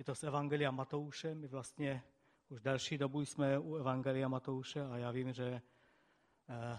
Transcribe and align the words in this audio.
Je 0.00 0.04
to 0.04 0.14
z 0.14 0.24
Evangelia 0.24 0.70
Matouše. 0.70 1.34
My 1.34 1.48
vlastně 1.48 2.02
už 2.48 2.60
další 2.60 2.98
dobu 2.98 3.20
jsme 3.20 3.58
u 3.58 3.74
Evangelia 3.74 4.28
Matouše 4.28 4.82
a 4.82 4.96
já 4.96 5.10
vím, 5.10 5.32
že 5.32 5.62
eh, 6.48 6.78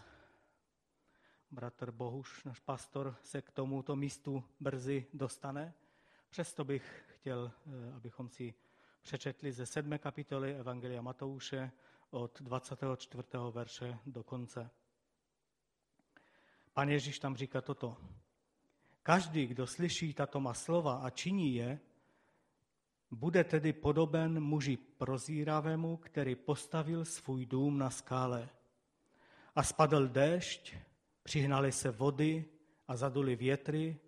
bratr 1.51 1.91
Bohuš, 1.91 2.43
náš 2.43 2.59
pastor, 2.59 3.15
se 3.23 3.41
k 3.41 3.51
tomuto 3.51 3.95
místu 3.95 4.43
brzy 4.59 5.05
dostane. 5.13 5.73
Přesto 6.29 6.63
bych 6.63 7.03
chtěl, 7.15 7.51
eh, 7.67 7.93
abychom 7.93 8.29
si 8.29 8.53
přečetli 9.01 9.51
ze 9.51 9.65
sedmé 9.65 9.97
kapitoly 9.97 10.55
Evangelia 10.55 11.01
Matouše 11.01 11.71
od 12.09 12.41
24. 12.41 13.51
verše 13.51 13.99
do 14.05 14.23
konce. 14.23 14.69
Pan 16.73 16.89
Ježíš 16.89 17.19
tam 17.19 17.35
říká 17.35 17.61
toto. 17.61 17.97
Každý, 19.03 19.47
kdo 19.47 19.67
slyší 19.67 20.13
tato 20.13 20.39
má 20.39 20.53
slova 20.53 20.95
a 20.97 21.09
činí 21.09 21.55
je, 21.55 21.79
bude 23.11 23.43
tedy 23.43 23.73
podoben 23.73 24.39
muži 24.39 24.77
prozíravému, 24.77 25.97
který 25.97 26.35
postavil 26.35 27.05
svůj 27.05 27.45
dům 27.45 27.77
na 27.77 27.89
skále. 27.89 28.49
A 29.55 29.63
spadl 29.63 30.07
déšť, 30.07 30.75
přihnali 31.23 31.71
se 31.71 31.91
vody 31.91 32.45
a 32.87 32.95
zaduli 32.95 33.35
větry 33.35 33.99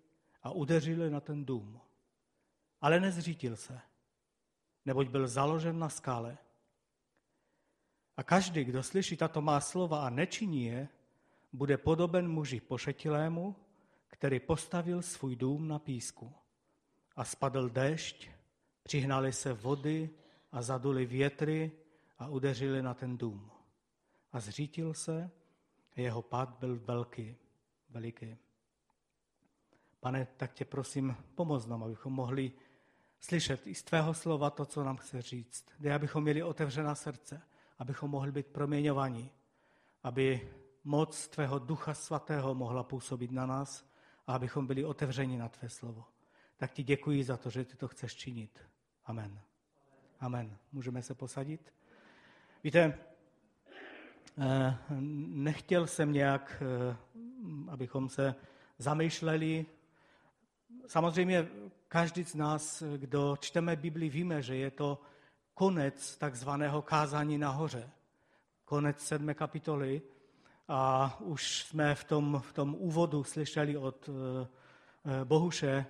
a 0.42 0.50
udeřili 0.50 1.10
na 1.10 1.20
ten 1.20 1.44
dům. 1.44 1.80
Ale 2.80 3.00
nezřítil 3.00 3.56
se, 3.56 3.80
neboť 4.84 5.08
byl 5.08 5.28
založen 5.28 5.78
na 5.78 5.88
skále. 5.88 6.38
A 8.16 8.22
každý, 8.22 8.64
kdo 8.64 8.82
slyší 8.82 9.16
tato 9.16 9.40
má 9.40 9.60
slova 9.60 10.06
a 10.06 10.10
nečiní 10.10 10.64
je, 10.64 10.88
bude 11.52 11.78
podoben 11.78 12.28
muži 12.28 12.60
pošetilému, 12.60 13.56
který 14.06 14.40
postavil 14.40 15.02
svůj 15.02 15.36
dům 15.36 15.68
na 15.68 15.78
písku. 15.78 16.32
A 17.16 17.24
spadl 17.24 17.68
déšť, 17.68 18.28
přihnali 18.84 19.32
se 19.32 19.52
vody 19.52 20.10
a 20.52 20.62
zaduli 20.62 21.06
větry 21.06 21.72
a 22.18 22.28
udeřili 22.28 22.82
na 22.82 22.94
ten 22.94 23.18
dům. 23.18 23.50
A 24.32 24.40
zřítil 24.40 24.94
se, 24.94 25.30
a 25.96 26.00
jeho 26.00 26.22
pád 26.22 26.48
byl 26.60 26.78
velký, 26.78 27.36
veliký. 27.90 28.36
Pane, 30.00 30.26
tak 30.36 30.52
tě 30.52 30.64
prosím, 30.64 31.16
pomoz 31.34 31.66
nám, 31.66 31.82
abychom 31.84 32.12
mohli 32.12 32.52
slyšet 33.20 33.66
i 33.66 33.74
z 33.74 33.82
tvého 33.82 34.14
slova 34.14 34.50
to, 34.50 34.66
co 34.66 34.84
nám 34.84 34.96
chce 34.96 35.22
říct. 35.22 35.66
Dej, 35.80 35.94
abychom 35.94 36.22
měli 36.22 36.42
otevřená 36.42 36.94
srdce, 36.94 37.42
abychom 37.78 38.10
mohli 38.10 38.32
být 38.32 38.46
proměňovaní, 38.46 39.30
aby 40.02 40.52
moc 40.84 41.28
tvého 41.28 41.58
ducha 41.58 41.94
svatého 41.94 42.54
mohla 42.54 42.82
působit 42.82 43.30
na 43.30 43.46
nás 43.46 43.90
a 44.26 44.34
abychom 44.34 44.66
byli 44.66 44.84
otevřeni 44.84 45.38
na 45.38 45.48
tvé 45.48 45.68
slovo. 45.68 46.04
Tak 46.56 46.72
ti 46.72 46.82
děkuji 46.82 47.24
za 47.24 47.36
to, 47.36 47.50
že 47.50 47.64
ty 47.64 47.76
to 47.76 47.88
chceš 47.88 48.14
činit. 48.14 48.73
Amen. 49.06 49.40
Amen. 50.20 50.56
Můžeme 50.72 51.02
se 51.02 51.14
posadit? 51.14 51.74
Víte, 52.64 52.98
eh, 54.38 54.78
nechtěl 55.28 55.86
jsem 55.86 56.12
nějak, 56.12 56.62
eh, 56.62 56.96
abychom 57.68 58.08
se 58.08 58.34
zamýšleli. 58.78 59.66
Samozřejmě 60.86 61.48
každý 61.88 62.24
z 62.24 62.34
nás, 62.34 62.82
kdo 62.96 63.36
čteme 63.40 63.76
Bibli, 63.76 64.08
víme, 64.08 64.42
že 64.42 64.56
je 64.56 64.70
to 64.70 65.00
konec 65.54 66.16
takzvaného 66.16 66.82
kázání 66.82 67.38
nahoře. 67.38 67.90
Konec 68.64 69.00
sedmé 69.00 69.34
kapitoly. 69.34 70.02
A 70.68 71.16
už 71.20 71.62
jsme 71.62 71.94
v 71.94 72.04
tom, 72.04 72.42
v 72.46 72.52
tom 72.52 72.74
úvodu 72.78 73.24
slyšeli 73.24 73.76
od 73.76 74.08
eh, 74.08 75.24
Bohuše, 75.24 75.86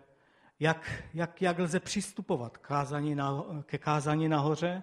jak, 0.60 1.02
jak, 1.14 1.42
jak 1.42 1.58
lze 1.58 1.80
přistupovat 1.80 2.56
kázání 2.58 3.14
na, 3.14 3.44
ke 3.66 3.78
kázání 3.78 4.28
nahoře. 4.28 4.82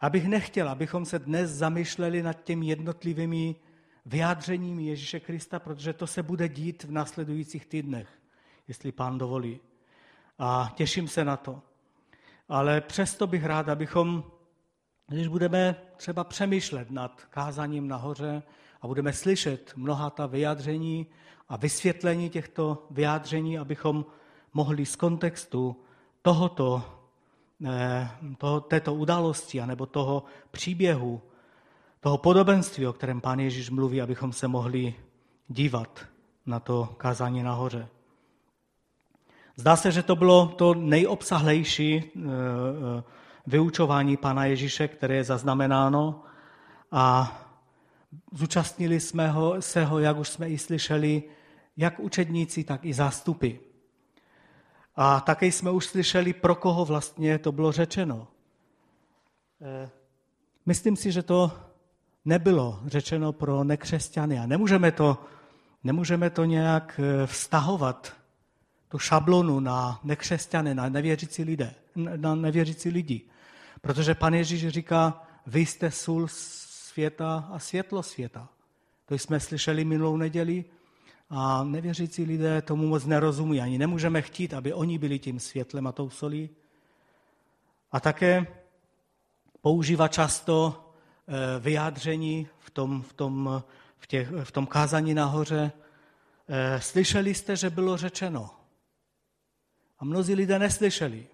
Abych 0.00 0.28
nechtěl, 0.28 0.68
abychom 0.68 1.04
se 1.04 1.18
dnes 1.18 1.50
zamýšleli 1.50 2.22
nad 2.22 2.42
těmi 2.42 2.66
jednotlivými 2.66 3.56
vyjádřeními 4.06 4.84
Ježíše 4.84 5.20
Krista, 5.20 5.58
protože 5.58 5.92
to 5.92 6.06
se 6.06 6.22
bude 6.22 6.48
dít 6.48 6.84
v 6.84 6.90
následujících 6.90 7.66
týdnech, 7.66 8.08
jestli 8.68 8.92
pán 8.92 9.18
dovolí. 9.18 9.60
A 10.38 10.72
těším 10.74 11.08
se 11.08 11.24
na 11.24 11.36
to. 11.36 11.62
Ale 12.48 12.80
přesto 12.80 13.26
bych 13.26 13.44
rád, 13.44 13.68
abychom, 13.68 14.24
když 15.08 15.28
budeme 15.28 15.76
třeba 15.96 16.24
přemýšlet 16.24 16.90
nad 16.90 17.24
kázáním 17.30 17.88
nahoře 17.88 18.42
a 18.80 18.86
budeme 18.86 19.12
slyšet 19.12 19.72
mnoha 19.76 20.10
ta 20.10 20.26
vyjádření 20.26 21.06
a 21.48 21.56
vysvětlení 21.56 22.30
těchto 22.30 22.86
vyjádření, 22.90 23.58
abychom 23.58 24.06
mohli 24.54 24.86
z 24.86 24.96
kontextu 24.96 25.76
tohoto, 26.22 26.82
eh, 27.66 28.08
toho, 28.38 28.60
této 28.60 28.94
události 28.94 29.60
anebo 29.60 29.86
toho 29.86 30.24
příběhu, 30.50 31.20
toho 32.00 32.18
podobenství, 32.18 32.86
o 32.86 32.92
kterém 32.92 33.20
pán 33.20 33.40
Ježíš 33.40 33.70
mluví, 33.70 34.02
abychom 34.02 34.32
se 34.32 34.48
mohli 34.48 34.94
dívat 35.48 36.00
na 36.46 36.60
to 36.60 36.94
kázání 36.96 37.42
nahoře. 37.42 37.88
Zdá 39.56 39.76
se, 39.76 39.92
že 39.92 40.02
to 40.02 40.16
bylo 40.16 40.46
to 40.46 40.74
nejobsahlejší 40.74 41.96
eh, 41.96 42.20
eh, 42.20 43.02
vyučování 43.46 44.16
Pana 44.16 44.44
Ježíše, 44.44 44.88
které 44.88 45.14
je 45.14 45.24
zaznamenáno 45.24 46.22
a 46.92 47.32
zúčastnili 48.32 49.00
jsme 49.00 49.28
ho, 49.28 49.62
se 49.62 49.84
ho, 49.84 49.98
jak 49.98 50.18
už 50.18 50.28
jsme 50.28 50.48
i 50.48 50.58
slyšeli, 50.58 51.22
jak 51.76 52.00
učedníci, 52.00 52.64
tak 52.64 52.84
i 52.84 52.94
zástupy. 52.94 53.50
A 54.96 55.20
také 55.20 55.46
jsme 55.46 55.70
už 55.70 55.86
slyšeli, 55.86 56.32
pro 56.32 56.54
koho 56.54 56.84
vlastně 56.84 57.38
to 57.38 57.52
bylo 57.52 57.72
řečeno. 57.72 58.28
Eh, 59.60 59.90
myslím 60.66 60.96
si, 60.96 61.12
že 61.12 61.22
to 61.22 61.52
nebylo 62.24 62.80
řečeno 62.86 63.32
pro 63.32 63.64
nekřesťany 63.64 64.38
a 64.38 64.46
nemůžeme 64.46 64.92
to, 64.92 65.18
nemůžeme 65.84 66.30
to 66.30 66.44
nějak 66.44 67.00
vztahovat 67.26 68.12
tu 68.88 68.98
šablonu 68.98 69.60
na 69.60 70.00
nekřesťany, 70.04 70.74
na 70.74 70.88
nevěřící, 70.88 71.44
lidé, 71.44 71.74
na 71.96 72.34
nevěřící 72.34 72.88
lidi. 72.88 73.20
Protože 73.80 74.14
pan 74.14 74.34
Ježíš 74.34 74.68
říká, 74.68 75.22
vy 75.46 75.60
jste 75.60 75.90
sůl 75.90 76.26
světa 76.28 77.48
a 77.52 77.58
světlo 77.58 78.02
světa. 78.02 78.48
To 79.06 79.14
jsme 79.14 79.40
slyšeli 79.40 79.84
minulou 79.84 80.16
neděli 80.16 80.64
a 81.34 81.64
nevěřící 81.64 82.24
lidé 82.24 82.62
tomu 82.62 82.86
moc 82.86 83.04
nerozumí. 83.04 83.60
Ani 83.60 83.78
nemůžeme 83.78 84.22
chtít, 84.22 84.54
aby 84.54 84.72
oni 84.72 84.98
byli 84.98 85.18
tím 85.18 85.40
světlem 85.40 85.86
a 85.86 85.92
tou 85.92 86.10
solí. 86.10 86.50
A 87.92 88.00
také 88.00 88.46
používá 89.60 90.08
často 90.08 90.84
eh, 91.28 91.60
vyjádření 91.60 92.48
v 92.58 92.70
tom, 92.70 93.02
v 93.02 93.12
tom, 93.12 93.62
v 93.98 94.06
těch, 94.06 94.30
v 94.44 94.52
tom 94.52 94.66
kázání 94.66 95.14
nahoře. 95.14 95.72
Eh, 96.48 96.80
slyšeli 96.80 97.34
jste, 97.34 97.56
že 97.56 97.70
bylo 97.70 97.96
řečeno. 97.96 98.50
A 99.98 100.04
mnozí 100.04 100.34
lidé 100.34 100.58
neslyšeli. 100.58 101.26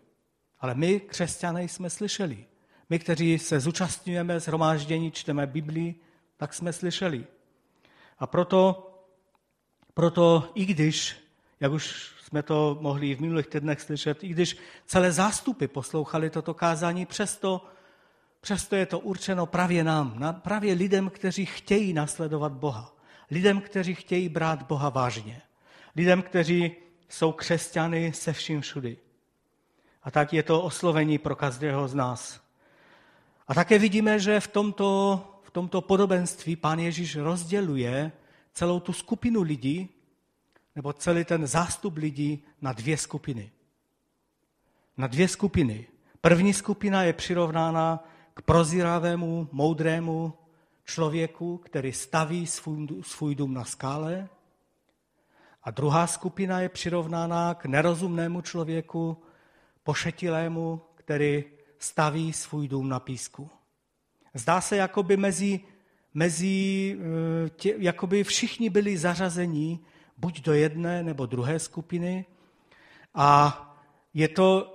Ale 0.61 0.75
my, 0.75 1.01
křesťané, 1.01 1.65
jsme 1.65 1.91
slyšeli. 1.91 2.47
My, 2.91 2.99
kteří 2.99 3.39
se 3.39 3.61
zúčastňujeme 3.61 4.41
zhromáždění, 4.41 5.11
čteme 5.11 5.47
Biblii, 5.47 5.95
tak 6.37 6.55
jsme 6.55 6.73
slyšeli. 6.73 7.27
A 8.19 8.27
proto, 8.27 8.88
proto 9.99 10.51
i 10.55 10.67
když, 10.67 11.17
jak 11.61 11.73
už 11.73 12.13
jsme 12.23 12.43
to 12.43 12.79
mohli 12.81 13.15
v 13.15 13.21
minulých 13.21 13.47
týdnech 13.47 13.81
slyšet, 13.81 14.25
i 14.25 14.29
když 14.29 14.57
celé 14.87 15.13
zástupy 15.13 15.67
poslouchali 15.67 16.31
toto 16.31 16.55
kázání, 16.55 17.07
přesto, 17.07 17.67
přesto 18.41 18.77
je 18.77 18.87
to 18.87 18.99
určeno 18.99 19.47
právě 19.47 19.85
nám, 19.85 20.41
právě 20.43 20.75
lidem, 20.75 21.11
kteří 21.11 21.47
chtějí 21.47 21.93
nasledovat 21.93 22.53
Boha. 22.53 22.95
Lidem, 23.31 23.61
kteří 23.61 23.95
chtějí 23.95 24.29
brát 24.29 24.63
Boha 24.63 24.89
vážně. 24.89 25.43
Lidem, 25.97 26.23
kteří 26.23 26.73
jsou 27.09 27.33
křesťany 27.33 28.13
se 28.13 28.33
vším 28.33 28.61
všudy. 28.61 28.97
A 30.03 30.11
tak 30.11 30.33
je 30.33 30.43
to 30.43 30.63
oslovení 30.63 31.19
pro 31.19 31.37
každého 31.37 31.89
z 31.89 31.95
nás. 31.95 32.41
A 33.49 33.55
také 33.55 33.79
vidíme, 33.79 34.19
že 34.19 34.41
v 34.41 34.49
tomto, 34.49 35.21
v 35.43 35.51
tomto 35.51 35.81
podobenství 35.81 36.57
pán 36.57 36.79
Ježíš 36.79 37.17
rozděluje 37.17 38.13
celou 38.59 38.81
tu 38.81 38.93
skupinu 38.93 39.43
lidí, 39.43 39.89
nebo 40.77 40.93
celý 40.93 41.25
ten 41.25 41.47
zástup 41.47 41.97
lidí 41.97 42.45
na 42.61 42.73
dvě 42.73 42.97
skupiny. 42.97 43.53
Na 44.97 45.07
dvě 45.07 45.29
skupiny. 45.29 45.87
První 46.21 46.55
skupina 46.55 47.03
je 47.03 47.13
přirovnána 47.13 48.05
k 48.35 48.43
prozíravému, 48.43 49.49
moudrému 49.53 50.33
člověku, 50.85 51.59
který 51.59 51.93
staví 51.93 52.47
svůj, 53.03 53.35
dům 53.35 53.55
na 53.55 53.65
skále 53.65 54.29
a 55.63 55.71
druhá 55.71 56.07
skupina 56.07 56.61
je 56.61 56.69
přirovnána 56.69 57.55
k 57.55 57.65
nerozumnému 57.65 58.41
člověku, 58.41 59.23
pošetilému, 59.83 60.81
který 60.95 61.45
staví 61.79 62.33
svůj 62.33 62.69
dům 62.69 62.89
na 62.89 63.01
písku. 63.01 63.51
Zdá 64.35 64.61
se, 64.61 64.77
jakoby 64.77 65.17
mezi, 65.17 65.61
mezi 66.15 66.97
eh, 66.99 67.51
tě, 67.51 67.75
jakoby 67.79 68.25
všichni 68.25 68.71
byli 68.71 68.99
zařazení 68.99 69.81
buď 70.17 70.41
do 70.41 70.53
jedné 70.53 71.03
nebo 71.03 71.27
druhé 71.27 71.59
skupiny 71.59 72.25
a 73.15 73.65
je 74.15 74.29
to 74.29 74.75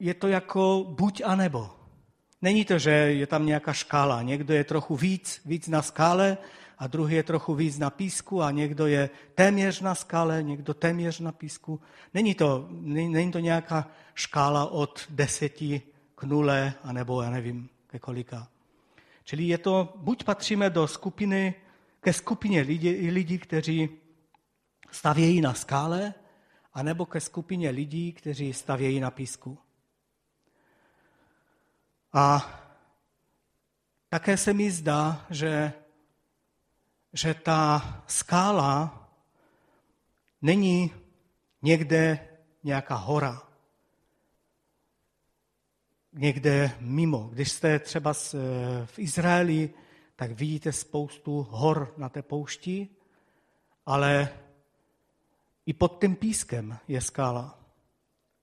je 0.00 0.14
to 0.14 0.28
jako 0.28 0.86
buď 0.88 1.22
a 1.24 1.34
nebo. 1.34 1.70
Není 2.42 2.64
to, 2.64 2.78
že 2.78 2.90
je 2.90 3.26
tam 3.26 3.46
nějaká 3.46 3.72
škála. 3.72 4.22
Někdo 4.22 4.54
je 4.54 4.64
trochu 4.64 4.96
víc, 4.96 5.40
víc 5.44 5.68
na 5.68 5.82
skále 5.82 6.38
a 6.78 6.86
druhý 6.86 7.14
je 7.14 7.22
trochu 7.22 7.54
víc 7.54 7.78
na 7.78 7.90
písku 7.90 8.42
a 8.42 8.50
někdo 8.50 8.86
je 8.86 9.10
téměř 9.34 9.80
na 9.80 9.94
skále, 9.94 10.42
někdo 10.42 10.74
téměř 10.74 11.20
na 11.20 11.32
písku. 11.32 11.80
Není 12.14 12.34
to, 12.34 12.66
není 12.70 13.32
to 13.32 13.38
nějaká 13.38 13.88
škála 14.14 14.66
od 14.66 15.06
deseti 15.10 15.82
k 16.14 16.24
nule, 16.24 16.74
anebo 16.82 17.22
já 17.22 17.30
nevím, 17.30 17.68
ke 17.86 17.98
kolika. 17.98 18.48
Čili 19.30 19.44
je 19.44 19.58
to, 19.58 19.94
buď 19.96 20.24
patříme 20.24 20.70
do 20.70 20.88
skupiny, 20.88 21.54
ke 22.00 22.12
skupině 22.12 22.60
lidí, 22.60 23.10
lidí 23.10 23.38
kteří 23.38 23.88
stavějí 24.90 25.40
na 25.40 25.54
skále, 25.54 26.14
anebo 26.74 27.06
ke 27.06 27.20
skupině 27.20 27.70
lidí, 27.70 28.12
kteří 28.12 28.52
stavějí 28.52 29.00
na 29.00 29.10
písku. 29.10 29.58
A 32.12 32.50
také 34.08 34.36
se 34.36 34.52
mi 34.52 34.70
zdá, 34.70 35.26
že, 35.30 35.72
že 37.12 37.34
ta 37.34 38.02
skála 38.06 39.08
není 40.42 40.94
někde 41.62 42.28
nějaká 42.64 42.94
hora, 42.94 43.42
někde 46.12 46.72
mimo. 46.80 47.28
Když 47.32 47.52
jste 47.52 47.78
třeba 47.78 48.12
v 48.84 48.98
Izraeli, 48.98 49.70
tak 50.16 50.30
vidíte 50.30 50.72
spoustu 50.72 51.46
hor 51.50 51.94
na 51.96 52.08
té 52.08 52.22
poušti, 52.22 52.88
ale 53.86 54.28
i 55.66 55.72
pod 55.72 56.00
tím 56.00 56.16
pískem 56.16 56.78
je 56.88 57.00
skála. 57.00 57.58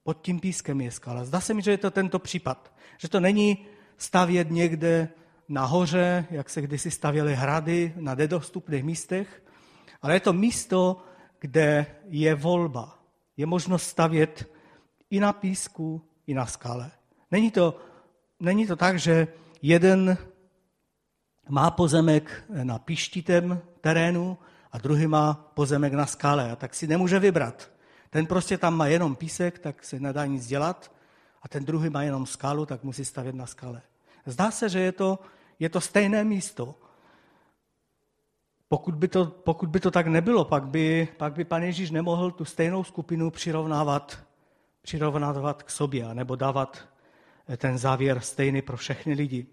Pod 0.03 0.21
tím 0.21 0.39
pískem 0.39 0.81
je 0.81 0.91
skála. 0.91 1.25
Zdá 1.25 1.39
se 1.39 1.53
mi, 1.53 1.61
že 1.61 1.71
je 1.71 1.77
to 1.77 1.91
tento 1.91 2.19
případ. 2.19 2.73
Že 2.97 3.09
to 3.09 3.19
není 3.19 3.65
stavět 3.97 4.51
někde 4.51 5.09
nahoře, 5.49 6.25
jak 6.31 6.49
se 6.49 6.61
kdysi 6.61 6.91
stavěly 6.91 7.35
hrady 7.35 7.93
na 7.95 8.15
nedostupných 8.15 8.83
místech, 8.83 9.43
ale 10.01 10.13
je 10.13 10.19
to 10.19 10.33
místo, 10.33 11.03
kde 11.39 11.85
je 12.07 12.35
volba. 12.35 12.99
Je 13.37 13.45
možnost 13.45 13.83
stavět 13.83 14.51
i 15.09 15.19
na 15.19 15.33
písku, 15.33 16.01
i 16.27 16.33
na 16.33 16.45
skale. 16.45 16.91
Není 17.31 17.51
to, 17.51 17.77
není 18.39 18.67
to 18.67 18.75
tak, 18.75 18.99
že 18.99 19.27
jeden 19.61 20.17
má 21.49 21.71
pozemek 21.71 22.43
na 22.63 22.79
píštitém 22.79 23.61
terénu 23.81 24.37
a 24.71 24.77
druhý 24.77 25.07
má 25.07 25.33
pozemek 25.53 25.93
na 25.93 26.05
skále 26.05 26.51
a 26.51 26.55
tak 26.55 26.75
si 26.75 26.87
nemůže 26.87 27.19
vybrat. 27.19 27.71
Ten 28.09 28.25
prostě 28.25 28.57
tam 28.57 28.75
má 28.75 28.87
jenom 28.87 29.15
písek, 29.15 29.59
tak 29.59 29.83
se 29.83 29.99
nedá 29.99 30.25
nic 30.25 30.47
dělat 30.47 30.91
a 31.41 31.47
ten 31.47 31.65
druhý 31.65 31.89
má 31.89 32.03
jenom 32.03 32.25
skálu, 32.25 32.65
tak 32.65 32.83
musí 32.83 33.05
stavět 33.05 33.35
na 33.35 33.45
skale. 33.45 33.81
Zdá 34.25 34.51
se, 34.51 34.69
že 34.69 34.79
je 34.79 34.91
to, 34.91 35.19
je 35.59 35.69
to 35.69 35.81
stejné 35.81 36.23
místo. 36.23 36.75
Pokud 38.69 38.95
by, 38.95 39.07
to, 39.07 39.25
pokud 39.25 39.69
by 39.69 39.79
to 39.79 39.91
tak 39.91 40.07
nebylo, 40.07 40.45
pak 40.45 40.67
by, 40.67 41.07
pak 41.17 41.33
by 41.33 41.45
pan 41.45 41.63
Ježíš 41.63 41.91
nemohl 41.91 42.31
tu 42.31 42.45
stejnou 42.45 42.83
skupinu 42.83 43.31
přirovnávat, 43.31 44.19
přirovnávat 44.81 45.63
k 45.63 45.69
sobě, 45.69 46.13
nebo 46.13 46.35
dávat 46.35 46.87
ten 47.57 47.77
závěr 47.77 48.19
stejný 48.19 48.61
pro 48.61 48.77
všechny 48.77 49.13
lidi. 49.13 49.47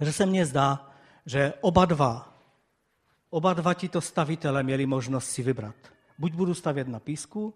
Že 0.00 0.12
se 0.12 0.26
mně 0.26 0.46
zdá, 0.46 0.90
že 1.26 1.52
oba 1.60 1.84
dva, 1.84 2.34
oba 3.30 3.54
dva 3.54 3.74
tito 3.74 4.00
stavitele 4.00 4.62
měli 4.62 4.86
možnost 4.86 5.30
si 5.30 5.42
vybrat. 5.42 5.74
Buď 6.18 6.32
budu 6.32 6.54
stavět 6.54 6.88
na 6.88 7.00
písku, 7.00 7.54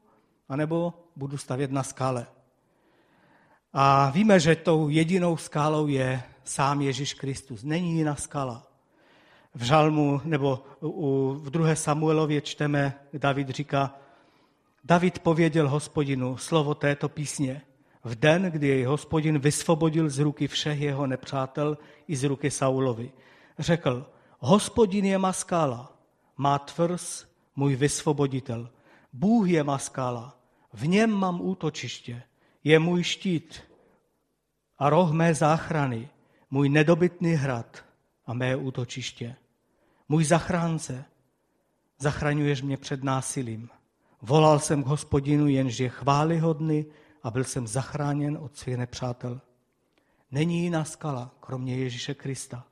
anebo 0.49 0.95
budu 1.17 1.39
stavět 1.39 1.71
na 1.71 1.83
skále. 1.83 2.27
A 3.73 4.11
víme, 4.11 4.41
že 4.41 4.57
tou 4.57 4.89
jedinou 4.89 5.37
skálou 5.37 5.87
je 5.87 6.23
sám 6.45 6.81
Ježíš 6.81 7.15
Kristus. 7.15 7.63
Není 7.63 7.97
jiná 7.97 8.17
skala. 8.17 8.67
V 9.55 9.63
žalmu 9.63 10.21
nebo 10.25 10.65
v 11.35 11.51
druhé 11.51 11.77
Samuelově 11.77 12.41
čteme, 12.41 12.95
David 13.13 13.49
říká, 13.49 13.95
David 14.85 15.19
pověděl 15.19 15.69
hospodinu 15.69 16.37
slovo 16.37 16.75
této 16.75 17.09
písně 17.09 17.63
v 18.05 18.15
den, 18.15 18.43
kdy 18.43 18.69
jej 18.69 18.85
hospodin 18.85 19.39
vysvobodil 19.39 20.11
z 20.11 20.19
ruky 20.19 20.49
všech 20.49 20.81
jeho 20.81 21.07
nepřátel 21.07 21.79
i 22.09 22.17
z 22.17 22.25
ruky 22.25 22.51
Saulovi. 22.51 23.13
Řekl, 23.59 24.07
hospodin 24.39 25.05
je 25.05 25.19
má 25.19 25.33
skála, 25.33 25.93
má 26.37 26.59
tvrz, 26.59 27.27
můj 27.57 27.77
vysvoboditel. 27.77 28.71
Bůh 29.13 29.49
je 29.49 29.65
má 29.65 29.79
skála, 29.79 30.39
v 30.73 30.87
něm 30.87 31.11
mám 31.11 31.41
útočiště, 31.41 32.23
je 32.65 32.79
můj 32.79 33.03
štít 33.03 33.61
a 34.79 34.91
roh 34.91 35.11
mé 35.11 35.35
záchrany, 35.35 36.09
můj 36.51 36.69
nedobytný 36.69 37.33
hrad 37.33 37.85
a 38.27 38.35
mé 38.35 38.57
útočiště. 38.57 39.37
Můj 40.09 40.25
zachránce, 40.25 41.05
zachraňuješ 41.99 42.63
mě 42.63 42.77
před 42.77 43.05
násilím. 43.05 43.69
Volal 44.23 44.59
jsem 44.59 44.83
k 44.83 44.87
hospodinu, 44.87 45.49
jenž 45.49 45.79
je 45.79 45.89
chválihodný 45.89 46.87
a 47.23 47.31
byl 47.31 47.45
jsem 47.45 47.67
zachráněn 47.67 48.39
od 48.41 48.57
svých 48.57 48.77
nepřátel. 48.77 49.41
Není 50.31 50.63
jiná 50.63 50.85
skala, 50.85 51.31
kromě 51.41 51.77
Ježíše 51.77 52.15
Krista. 52.15 52.65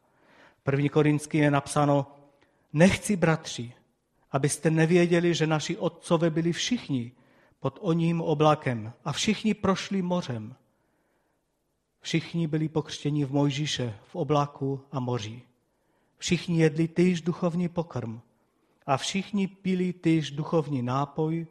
V 0.61 0.63
první 0.63 0.89
Korinský 0.89 1.39
je 1.39 1.51
napsáno, 1.51 2.07
nechci, 2.73 3.17
bratři, 3.17 3.73
abyste 4.31 4.71
nevěděli, 4.71 5.35
že 5.35 5.47
naši 5.47 5.77
otcové 5.77 6.31
byli 6.31 6.53
všichni 6.53 7.13
pod 7.61 7.79
oním 7.83 8.21
oblakem 8.21 8.93
a 9.05 9.13
všichni 9.13 9.55
prošli 9.55 10.03
mořem. 10.03 10.55
Všichni 12.01 12.47
byli 12.47 12.69
pokřtěni 12.69 13.25
v 13.25 13.33
Mojžíše, 13.33 13.99
v 14.07 14.15
oblaku 14.15 14.81
a 14.93 15.01
moři. 15.01 15.43
Všichni 16.19 16.61
jedli 16.61 16.89
týž 16.89 17.21
duchovní 17.21 17.69
pokrm 17.69 18.21
a 18.87 18.97
všichni 18.97 19.47
pili 19.47 19.93
týž 19.93 20.31
duchovní 20.31 20.83
nápoj, 20.83 21.47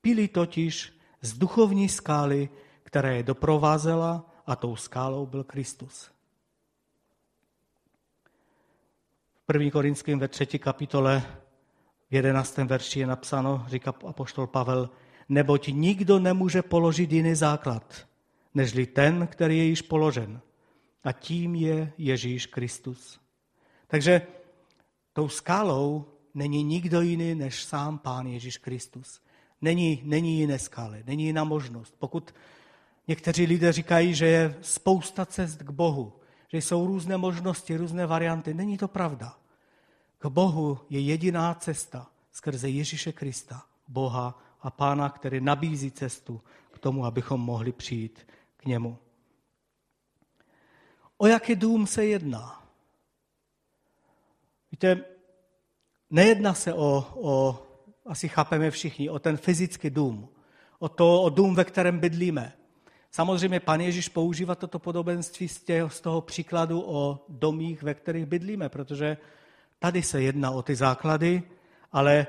pili 0.00 0.28
totiž 0.28 0.93
z 1.24 1.32
duchovní 1.32 1.88
skály, 1.88 2.48
která 2.82 3.10
je 3.10 3.22
doprovázela 3.22 4.30
a 4.46 4.56
tou 4.56 4.76
skálou 4.76 5.26
byl 5.26 5.44
Kristus. 5.44 6.10
V 9.48 9.54
1. 9.54 9.70
Korinském 9.70 10.18
ve 10.18 10.28
třetí 10.28 10.58
kapitole 10.58 11.22
v 12.10 12.14
jedenáctém 12.14 12.66
verši 12.66 13.00
je 13.00 13.06
napsáno, 13.06 13.64
říká 13.68 13.94
apoštol 14.06 14.46
Pavel, 14.46 14.90
neboť 15.28 15.68
nikdo 15.68 16.18
nemůže 16.18 16.62
položit 16.62 17.12
jiný 17.12 17.34
základ, 17.34 18.06
nežli 18.54 18.86
ten, 18.86 19.26
který 19.26 19.58
je 19.58 19.64
již 19.64 19.82
položen. 19.82 20.40
A 21.04 21.12
tím 21.12 21.54
je 21.54 21.92
Ježíš 21.98 22.46
Kristus. 22.46 23.20
Takže 23.86 24.26
tou 25.12 25.28
skálou 25.28 26.04
není 26.34 26.62
nikdo 26.62 27.00
jiný 27.00 27.34
než 27.34 27.64
sám 27.64 27.98
Pán 27.98 28.26
Ježíš 28.26 28.58
Kristus. 28.58 29.23
Není, 29.64 30.00
není 30.04 30.38
jiné 30.38 30.58
skály, 30.58 31.04
není 31.06 31.24
jiná 31.24 31.44
možnost. 31.44 31.94
Pokud 31.98 32.34
někteří 33.08 33.46
lidé 33.46 33.72
říkají, 33.72 34.14
že 34.14 34.26
je 34.26 34.58
spousta 34.60 35.26
cest 35.26 35.58
k 35.58 35.70
Bohu, 35.70 36.12
že 36.52 36.58
jsou 36.58 36.86
různé 36.86 37.16
možnosti, 37.16 37.76
různé 37.76 38.06
varianty, 38.06 38.54
není 38.54 38.78
to 38.78 38.88
pravda. 38.88 39.38
K 40.18 40.26
Bohu 40.26 40.78
je 40.90 41.00
jediná 41.00 41.54
cesta 41.54 42.06
skrze 42.32 42.68
Ježíše 42.68 43.12
Krista, 43.12 43.62
Boha 43.88 44.42
a 44.60 44.70
Pána, 44.70 45.08
který 45.08 45.40
nabízí 45.40 45.90
cestu 45.90 46.40
k 46.72 46.78
tomu, 46.78 47.04
abychom 47.04 47.40
mohli 47.40 47.72
přijít 47.72 48.26
k 48.56 48.64
němu. 48.64 48.98
O 51.16 51.26
jaký 51.26 51.56
dům 51.56 51.86
se 51.86 52.06
jedná? 52.06 52.68
Víte, 54.72 55.04
nejedná 56.10 56.54
se 56.54 56.74
o, 56.74 57.06
o 57.14 57.66
asi 58.06 58.28
chápeme 58.28 58.70
všichni, 58.70 59.10
o 59.10 59.18
ten 59.18 59.36
fyzický 59.36 59.90
dům, 59.90 60.28
o, 60.78 60.88
to, 60.88 61.22
o 61.22 61.28
dům, 61.28 61.54
ve 61.54 61.64
kterém 61.64 61.98
bydlíme. 61.98 62.52
Samozřejmě 63.10 63.60
pan 63.60 63.80
Ježíš 63.80 64.08
používá 64.08 64.54
toto 64.54 64.78
podobenství 64.78 65.48
z, 65.48 65.62
těch, 65.62 65.92
z 65.92 66.00
toho 66.00 66.20
příkladu 66.20 66.82
o 66.86 67.24
domích, 67.28 67.82
ve 67.82 67.94
kterých 67.94 68.26
bydlíme, 68.26 68.68
protože 68.68 69.16
tady 69.78 70.02
se 70.02 70.22
jedná 70.22 70.50
o 70.50 70.62
ty 70.62 70.76
základy, 70.76 71.42
ale 71.92 72.26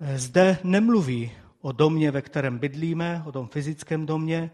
eh, 0.00 0.18
zde 0.18 0.58
nemluví 0.64 1.32
o 1.60 1.72
domě, 1.72 2.10
ve 2.10 2.22
kterém 2.22 2.58
bydlíme, 2.58 3.22
o 3.26 3.32
tom 3.32 3.48
fyzickém 3.48 4.06
domě, 4.06 4.50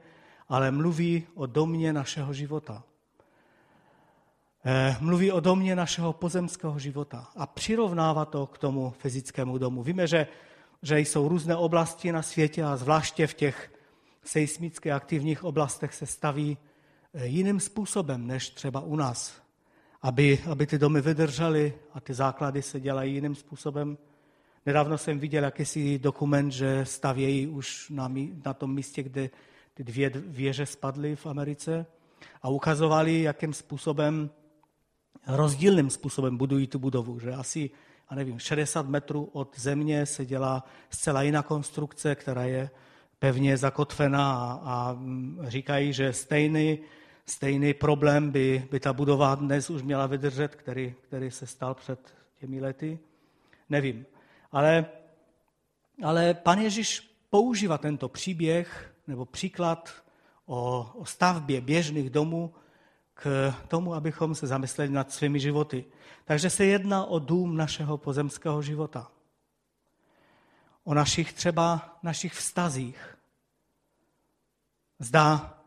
ale 0.49 0.71
mluví 0.71 1.26
o 1.35 1.47
domě 1.47 1.92
našeho 1.92 2.33
života. 2.33 2.85
Eh, 4.64 4.97
mluví 5.00 5.33
o 5.33 5.40
domě 5.40 5.76
našeho 5.76 6.12
pozemského 6.12 6.78
života 6.78 7.28
a 7.37 7.47
přirovnává 7.47 8.25
to 8.25 8.47
k 8.47 8.59
tomu 8.59 8.95
fyzickému 8.99 9.59
domu. 9.59 9.83
Víme, 9.83 10.07
že, 10.07 10.26
že 10.83 11.00
jsou 11.00 11.28
různé 11.28 11.57
oblasti 11.57 12.12
na 12.12 12.23
světě 12.23 12.64
a 12.64 12.76
zvláště 12.76 13.26
v 13.26 13.35
těch 13.35 13.73
seismicky 14.25 14.92
aktivních 14.92 15.45
oblastech 15.45 15.95
se 15.95 16.07
staví 16.07 16.59
eh, 17.14 17.26
jiným 17.26 17.61
způsobem 17.61 18.26
než 18.26 18.50
třeba 18.50 18.81
u 18.81 18.97
nás. 18.97 19.42
Aby, 20.02 20.38
aby 20.50 20.66
ty 20.66 20.78
domy 20.78 21.00
vydržely 21.00 21.75
a 21.95 22.00
ty 22.00 22.14
základy 22.14 22.62
se 22.62 22.81
dělají 22.81 23.14
jiným 23.14 23.35
způsobem. 23.35 23.99
Nedávno 24.66 24.99
jsem 24.99 25.19
viděl 25.19 25.45
jakýsi 25.45 25.99
dokument, 25.99 26.50
že 26.50 26.85
stavějí 26.85 27.47
už 27.47 27.90
na, 27.90 28.11
na 28.45 28.54
tom 28.54 28.75
místě, 28.75 29.02
kde 29.02 29.31
ty 29.75 29.85
dvě 29.85 30.11
věže 30.14 30.66
spadly 30.66 31.16
v 31.16 31.26
Americe 31.26 31.87
a 32.42 32.49
ukazovali, 32.49 33.23
jakým 33.23 33.52
způsobem, 33.52 34.31
rozdílným 35.26 35.90
způsobem 35.90 36.37
budují 36.37 36.66
tu 36.66 36.78
budovu. 36.78 37.19
Že 37.19 37.33
asi, 37.33 37.71
a 38.09 38.14
nevím, 38.14 38.38
60 38.38 38.88
metrů 38.88 39.25
od 39.33 39.59
země 39.59 40.07
se 40.07 40.26
dělá 40.26 40.64
zcela 40.90 41.23
jiná 41.23 41.42
konstrukce, 41.42 42.14
která 42.14 42.45
je 42.45 42.71
pevně 43.19 43.57
zakotvená 43.57 44.33
a, 44.33 44.59
a 44.64 44.99
říkají, 45.42 45.92
že 45.92 46.12
stejný, 46.12 46.78
stejný 47.26 47.75
problém 47.75 48.31
by, 48.31 48.69
by 48.71 48.81
ta 48.81 48.92
budova 48.92 49.35
dnes 49.35 49.71
už 49.71 49.83
měla 49.83 50.07
vydržet, 50.07 50.54
který, 50.54 50.95
který 51.00 51.31
se 51.31 51.47
stal 51.47 51.75
před 51.75 52.14
těmi 52.40 52.61
lety. 52.61 52.99
Nevím. 53.71 54.07
Ale, 54.52 54.87
ale 56.02 56.35
pan 56.35 56.59
Ježíš 56.59 57.16
používá 57.31 57.78
tento 57.78 58.09
příběh 58.09 58.95
nebo 59.07 59.25
příklad 59.25 59.90
o, 60.47 60.90
o 60.95 61.04
stavbě 61.04 61.61
běžných 61.61 62.11
domů 62.11 62.54
k 63.14 63.54
tomu, 63.69 63.95
abychom 63.95 64.35
se 64.35 64.47
zamysleli 64.47 64.90
nad 64.90 65.12
svými 65.12 65.40
životy. 65.40 65.85
Takže 66.25 66.50
se 66.50 66.64
jedná 66.64 67.04
o 67.04 67.19
dům 67.19 67.57
našeho 67.57 67.99
pozemského 67.99 68.62
života. 68.62 69.11
O 70.85 70.95
našich 70.95 71.33
třeba 71.33 71.99
našich 72.02 72.33
vztazích. 72.33 73.19
Zda 74.99 75.59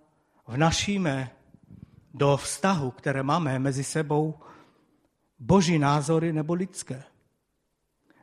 vnašíme 0.48 1.32
do 2.14 2.38
vztahu, 2.38 2.92
které 2.92 3.24
máme 3.24 3.60
mezi 3.60 3.84
sebou, 3.84 4.40
boží 5.40 5.80
názory 5.80 6.34
nebo 6.34 6.54
lidské. 6.54 7.04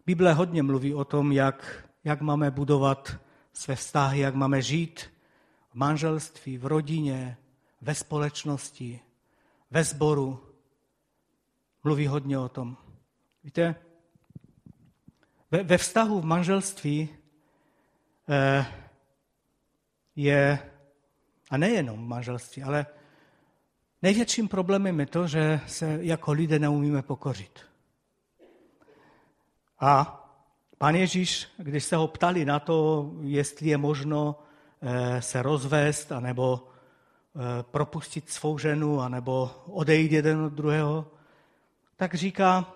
Bible 0.06 0.32
hodně 0.32 0.62
mluví 0.62 0.94
o 0.94 1.04
tom, 1.04 1.32
jak, 1.32 1.88
jak 2.04 2.20
máme 2.20 2.50
budovat 2.50 3.16
své 3.52 3.76
vztahy, 3.76 4.20
jak 4.20 4.34
máme 4.34 4.62
žít 4.62 5.12
v 5.70 5.74
manželství, 5.74 6.58
v 6.58 6.66
rodině, 6.66 7.36
ve 7.80 7.94
společnosti, 7.94 9.00
ve 9.72 9.84
sboru. 9.84 10.40
Mluví 11.84 12.06
hodně 12.06 12.38
o 12.38 12.48
tom. 12.48 12.76
Víte, 13.44 13.74
ve, 15.50 15.62
ve 15.62 15.78
vztahu 15.78 16.20
v 16.20 16.24
manželství 16.24 17.08
eh, 18.28 18.66
je, 20.16 20.70
a 21.50 21.56
nejenom 21.56 21.98
v 21.98 22.08
manželství, 22.08 22.62
ale 22.62 22.86
největším 24.02 24.48
problémem 24.48 25.00
je 25.00 25.06
to, 25.06 25.26
že 25.26 25.60
se 25.66 25.98
jako 26.00 26.32
lidé 26.32 26.58
neumíme 26.58 27.02
pokořit. 27.02 27.60
A 29.80 30.18
Pan 30.78 30.94
Ježíš, 30.94 31.48
když 31.56 31.84
se 31.84 31.96
ho 31.96 32.08
ptali 32.08 32.44
na 32.44 32.60
to, 32.60 33.10
jestli 33.20 33.68
je 33.68 33.76
možno 33.76 34.38
eh, 34.82 35.22
se 35.22 35.42
rozvést, 35.42 36.12
anebo 36.12 36.71
propustit 37.62 38.30
svou 38.30 38.58
ženu, 38.58 39.00
anebo 39.00 39.50
odejít 39.66 40.12
jeden 40.12 40.40
od 40.40 40.52
druhého, 40.52 41.10
tak 41.96 42.14
říká, 42.14 42.74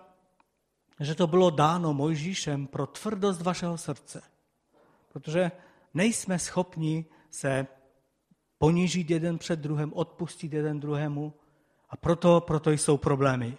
že 1.01 1.15
to 1.15 1.27
bylo 1.27 1.51
dáno 1.51 1.95
Mojžíšem 1.95 2.67
pro 2.67 2.87
tvrdost 2.87 3.43
vašeho 3.43 3.79
srdce. 3.79 4.23
Protože 5.13 5.51
nejsme 5.95 6.39
schopni 6.39 7.05
se 7.31 7.67
ponížit 8.59 9.11
jeden 9.11 9.39
před 9.39 9.59
druhým, 9.59 9.93
odpustit 9.95 10.53
jeden 10.53 10.81
druhému 10.81 11.35
a 11.91 11.97
proto, 11.97 12.41
proto 12.41 12.71
jsou 12.71 12.97
problémy. 12.97 13.57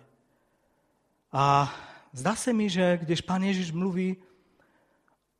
A 1.31 1.73
zdá 2.13 2.35
se 2.35 2.53
mi, 2.53 2.69
že 2.69 2.97
když 2.97 3.21
pan 3.21 3.43
Ježíš 3.43 3.71
mluví 3.71 4.17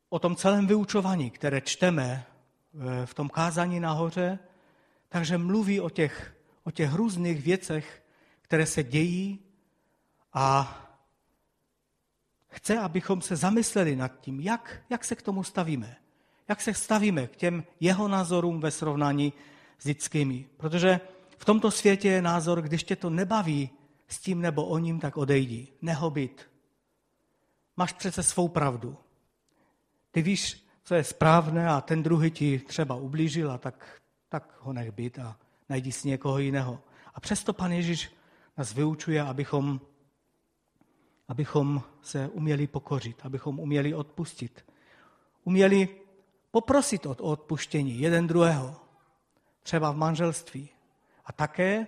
o 0.09 0.19
tom 0.19 0.35
celém 0.35 0.67
vyučování, 0.67 1.31
které 1.31 1.61
čteme 1.61 2.25
eh, 2.25 3.05
v 3.05 3.13
tom 3.13 3.29
kázání 3.29 3.79
nahoře, 3.79 4.39
takže 5.09 5.37
mluví 5.37 5.79
o 5.79 5.89
těch, 5.89 6.37
o 6.63 6.71
těch 6.71 6.93
různých 6.93 7.41
věcech, 7.41 8.03
které 8.41 8.65
se 8.65 8.83
dějí 8.83 9.39
a 10.33 10.77
chce, 12.47 12.79
abychom 12.79 13.21
se 13.21 13.35
zamysleli 13.35 13.95
nad 13.95 14.19
tím, 14.19 14.39
jak, 14.39 14.81
jak 14.89 15.05
se 15.05 15.15
k 15.15 15.21
tomu 15.21 15.43
stavíme. 15.43 15.97
Jak 16.47 16.61
se 16.61 16.73
stavíme 16.73 17.27
k 17.27 17.35
těm 17.35 17.63
jeho 17.79 18.07
názorům 18.07 18.59
ve 18.59 18.71
srovnání 18.71 19.33
s 19.79 19.83
lidskými. 19.83 20.45
Protože 20.57 20.99
v 21.37 21.45
tomto 21.45 21.71
světě 21.71 22.09
je 22.09 22.21
názor, 22.21 22.61
když 22.61 22.83
tě 22.83 22.95
to 22.95 23.09
nebaví 23.09 23.69
s 24.07 24.19
tím 24.19 24.41
nebo 24.41 24.65
o 24.65 24.77
ním, 24.77 24.99
tak 24.99 25.17
odejdi. 25.17 25.67
Nehobit. 25.81 26.49
Máš 27.77 27.93
přece 27.93 28.23
svou 28.23 28.47
pravdu. 28.47 28.97
Ty 30.11 30.21
víš, 30.21 30.67
co 30.83 30.95
je 30.95 31.03
správné 31.03 31.69
a 31.69 31.81
ten 31.81 32.03
druhý 32.03 32.31
ti 32.31 32.59
třeba 32.59 32.95
ublížil 32.95 33.51
a 33.51 33.57
tak, 33.57 34.01
tak 34.29 34.57
ho 34.59 34.73
nech 34.73 34.91
být 34.91 35.19
a 35.19 35.37
najdi 35.69 35.91
si 35.91 36.07
někoho 36.07 36.39
jiného. 36.39 36.79
A 37.13 37.19
přesto 37.19 37.53
pan 37.53 37.71
Ježíš 37.71 38.11
nás 38.57 38.73
vyučuje, 38.73 39.21
abychom, 39.21 39.81
abychom 41.27 41.83
se 42.01 42.27
uměli 42.27 42.67
pokořit, 42.67 43.21
abychom 43.23 43.59
uměli 43.59 43.93
odpustit. 43.93 44.65
Uměli 45.43 45.89
poprosit 46.51 47.05
o 47.05 47.15
odpuštění 47.15 47.99
jeden 47.99 48.27
druhého, 48.27 48.75
třeba 49.63 49.91
v 49.91 49.95
manželství. 49.95 50.69
A 51.25 51.31
také 51.31 51.87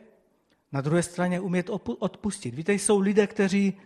na 0.72 0.81
druhé 0.81 1.03
straně 1.03 1.39
umět 1.39 1.69
odpustit. 2.00 2.55
Víte, 2.55 2.74
jsou 2.74 3.00
lidé, 3.00 3.27
kteří 3.27 3.77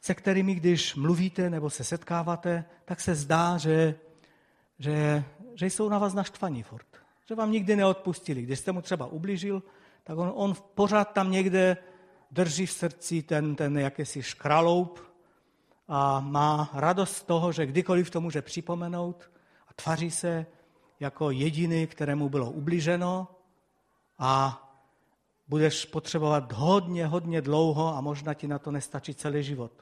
se 0.00 0.14
kterými, 0.14 0.54
když 0.54 0.94
mluvíte 0.94 1.50
nebo 1.50 1.70
se 1.70 1.84
setkáváte, 1.84 2.64
tak 2.84 3.00
se 3.00 3.14
zdá, 3.14 3.58
že, 3.58 3.94
že, 4.78 5.24
že 5.54 5.66
jsou 5.66 5.88
na 5.88 5.98
vás 5.98 6.14
naštvaní 6.14 6.62
furt. 6.62 6.97
Že 7.28 7.34
vám 7.34 7.52
nikdy 7.52 7.76
neodpustili. 7.76 8.42
Když 8.42 8.58
jste 8.58 8.72
mu 8.72 8.82
třeba 8.82 9.06
ublížil, 9.06 9.62
tak 10.04 10.18
on, 10.18 10.32
on 10.34 10.54
pořád 10.74 11.04
tam 11.04 11.30
někde 11.30 11.76
drží 12.30 12.66
v 12.66 12.72
srdci 12.72 13.22
ten, 13.22 13.56
ten 13.56 13.78
jakýsi 13.78 14.22
škraloup 14.22 15.00
a 15.88 16.20
má 16.20 16.70
radost 16.74 17.16
z 17.16 17.22
toho, 17.22 17.52
že 17.52 17.66
kdykoliv 17.66 18.10
to 18.10 18.20
může 18.20 18.42
připomenout 18.42 19.30
a 19.68 19.74
tvaří 19.74 20.10
se 20.10 20.46
jako 21.00 21.30
jediný, 21.30 21.86
kterému 21.86 22.28
bylo 22.28 22.50
ublíženo 22.50 23.28
a 24.18 24.64
budeš 25.48 25.84
potřebovat 25.84 26.52
hodně, 26.52 27.06
hodně 27.06 27.42
dlouho 27.42 27.96
a 27.96 28.00
možná 28.00 28.34
ti 28.34 28.48
na 28.48 28.58
to 28.58 28.70
nestačí 28.70 29.14
celý 29.14 29.42
život 29.42 29.72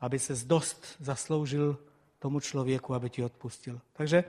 aby 0.00 0.18
se 0.18 0.34
dost 0.46 0.86
zasloužil 1.00 1.78
tomu 2.18 2.40
člověku, 2.40 2.94
aby 2.94 3.10
ti 3.10 3.24
odpustil. 3.24 3.80
Takže 3.92 4.24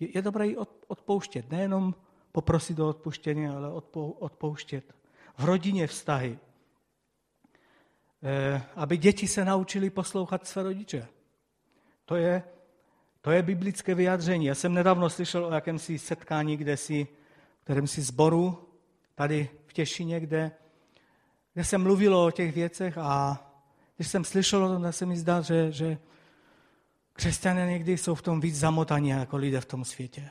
je 0.00 0.22
dobré 0.22 0.46
ji 0.46 0.56
odpouštět, 0.86 1.50
nejenom 1.50 1.94
poprosit 2.32 2.78
o 2.78 2.88
odpuštění, 2.88 3.46
ale 3.46 3.68
odpouštět. 4.18 4.94
V 5.38 5.44
rodině 5.44 5.86
vztahy. 5.86 6.38
Eh, 8.22 8.62
aby 8.76 8.96
děti 8.96 9.28
se 9.28 9.44
naučili 9.44 9.90
poslouchat 9.90 10.46
své 10.46 10.62
rodiče. 10.62 11.08
To 12.04 12.16
je, 12.16 12.42
to 13.20 13.30
je 13.30 13.42
biblické 13.42 13.94
vyjádření. 13.94 14.46
Já 14.46 14.54
jsem 14.54 14.74
nedávno 14.74 15.10
slyšel 15.10 15.44
o 15.44 15.52
jakémsi 15.52 15.98
setkání, 15.98 16.56
kde 16.56 16.76
si, 16.76 17.06
kterém 17.64 17.86
si 17.86 18.02
zboru, 18.02 18.68
tady 19.14 19.48
v 19.66 19.72
Těšině, 19.72 20.20
kde, 20.20 20.50
kde 21.54 21.64
se 21.64 21.78
mluvilo 21.78 22.26
o 22.26 22.30
těch 22.30 22.54
věcech 22.54 22.98
a 22.98 23.40
když 23.96 24.08
jsem 24.08 24.24
slyšel 24.24 24.64
o 24.64 24.68
tom, 24.68 24.82
tak 24.82 24.94
se 24.94 25.06
mi 25.06 25.16
zdá, 25.16 25.40
že, 25.40 25.72
že 25.72 25.98
křesťané 27.14 27.66
někdy 27.66 27.98
jsou 27.98 28.14
v 28.14 28.22
tom 28.22 28.40
víc 28.40 28.56
zamotaní 28.56 29.08
jako 29.08 29.36
lidé 29.36 29.60
v 29.60 29.64
tom 29.64 29.84
světě. 29.84 30.30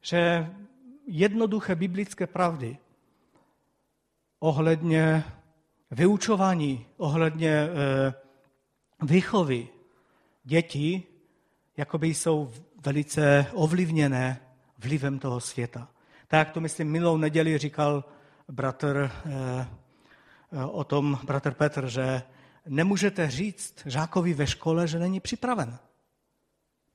Že 0.00 0.50
jednoduché 1.06 1.74
biblické 1.74 2.26
pravdy 2.26 2.78
ohledně 4.38 5.24
vyučování, 5.90 6.86
ohledně 6.96 7.50
e, 7.50 7.68
výchovy 9.02 9.68
dětí, 10.44 11.02
jakoby 11.76 12.06
jsou 12.08 12.50
velice 12.84 13.46
ovlivněné 13.52 14.40
vlivem 14.78 15.18
toho 15.18 15.40
světa. 15.40 15.88
Tak 16.28 16.38
jak 16.38 16.50
to, 16.50 16.60
myslím, 16.60 16.90
minulou 16.90 17.16
neděli 17.16 17.58
říkal 17.58 18.04
bratr 18.48 19.10
e, 19.26 19.66
Eh, 20.52 20.64
o 20.64 20.84
tom 20.84 21.18
bratr 21.24 21.54
Petr, 21.54 21.88
že 21.88 22.22
nemůžete 22.66 23.30
říct 23.30 23.74
žákovi 23.86 24.34
ve 24.34 24.46
škole, 24.46 24.88
že 24.88 24.98
není 24.98 25.20
připraven. 25.20 25.78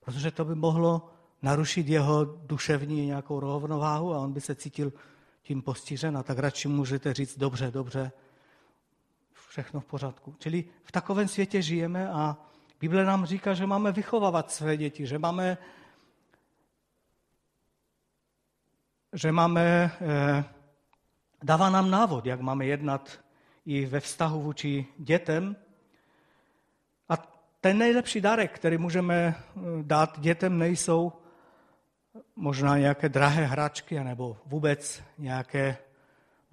Protože 0.00 0.30
to 0.30 0.44
by 0.44 0.54
mohlo 0.54 1.10
narušit 1.42 1.88
jeho 1.88 2.24
duševní 2.24 3.06
nějakou 3.06 3.40
rovnováhu 3.40 4.14
a 4.14 4.18
on 4.18 4.32
by 4.32 4.40
se 4.40 4.54
cítil 4.54 4.92
tím 5.42 5.62
postižen 5.62 6.16
a 6.16 6.22
tak 6.22 6.38
radši 6.38 6.68
můžete 6.68 7.14
říct 7.14 7.38
dobře, 7.38 7.70
dobře, 7.70 8.12
všechno 9.48 9.80
v 9.80 9.84
pořádku. 9.84 10.34
Čili 10.38 10.64
v 10.84 10.92
takovém 10.92 11.28
světě 11.28 11.62
žijeme 11.62 12.08
a 12.08 12.36
Bible 12.80 13.04
nám 13.04 13.26
říká, 13.26 13.54
že 13.54 13.66
máme 13.66 13.92
vychovávat 13.92 14.50
své 14.50 14.76
děti, 14.76 15.06
že 15.06 15.18
máme, 15.18 15.58
že 19.12 19.32
máme, 19.32 19.90
eh, 20.00 20.44
dává 21.42 21.70
nám 21.70 21.90
návod, 21.90 22.26
jak 22.26 22.40
máme 22.40 22.66
jednat 22.66 23.20
i 23.68 23.86
ve 23.86 24.00
vztahu 24.00 24.42
vůči 24.42 24.86
dětem. 24.98 25.56
A 27.08 27.16
ten 27.60 27.78
nejlepší 27.78 28.20
dárek, 28.20 28.52
který 28.52 28.78
můžeme 28.78 29.14
eh, 29.14 29.60
dát 29.82 30.20
dětem, 30.20 30.58
nejsou 30.58 31.12
možná 32.36 32.78
nějaké 32.78 33.08
drahé 33.08 33.44
hračky, 33.44 34.00
nebo 34.04 34.36
vůbec 34.46 35.02
nějaké 35.18 35.76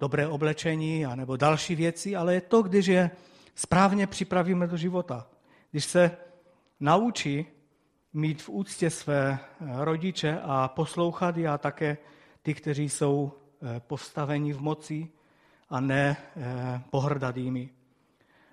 dobré 0.00 0.28
oblečení, 0.28 1.04
nebo 1.14 1.36
další 1.36 1.74
věci, 1.74 2.16
ale 2.16 2.34
je 2.34 2.40
to, 2.40 2.62
když 2.62 2.86
je 2.86 3.10
správně 3.54 4.06
připravíme 4.06 4.66
do 4.66 4.76
života. 4.76 5.26
Když 5.70 5.84
se 5.84 6.16
naučí 6.80 7.46
mít 8.12 8.42
v 8.42 8.48
úctě 8.48 8.90
své 8.90 9.38
rodiče 9.60 10.38
a 10.42 10.68
poslouchat 10.68 11.36
je 11.36 11.48
a 11.48 11.58
také 11.58 11.98
ty, 12.42 12.54
kteří 12.54 12.88
jsou 12.88 13.32
eh, 13.32 13.80
postaveni 13.80 14.52
v 14.52 14.60
moci 14.60 15.15
a 15.68 15.80
ne 15.80 16.16
eh, 16.36 16.82
pohrdat 16.90 17.36
jimi. 17.36 17.70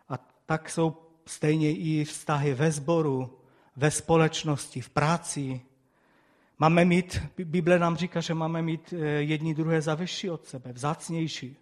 A 0.10 0.18
tak 0.46 0.70
jsou 0.70 0.98
stejně 1.26 1.72
i 1.72 2.04
vztahy 2.04 2.54
ve 2.54 2.72
sboru, 2.72 3.40
ve 3.76 3.92
společnosti, 3.92 4.82
v 4.82 4.90
práci. 4.90 5.62
Máme 6.60 6.86
mít, 6.86 7.22
Bible 7.38 7.80
nám 7.80 7.98
říká, 7.98 8.22
že 8.22 8.34
máme 8.34 8.62
mít 8.62 8.94
eh, 8.94 9.06
jedni 9.06 9.54
druhé 9.54 9.82
za 9.82 9.96
vyšší 9.96 10.30
od 10.30 10.46
sebe, 10.46 10.74
vzácnější. 10.74 11.58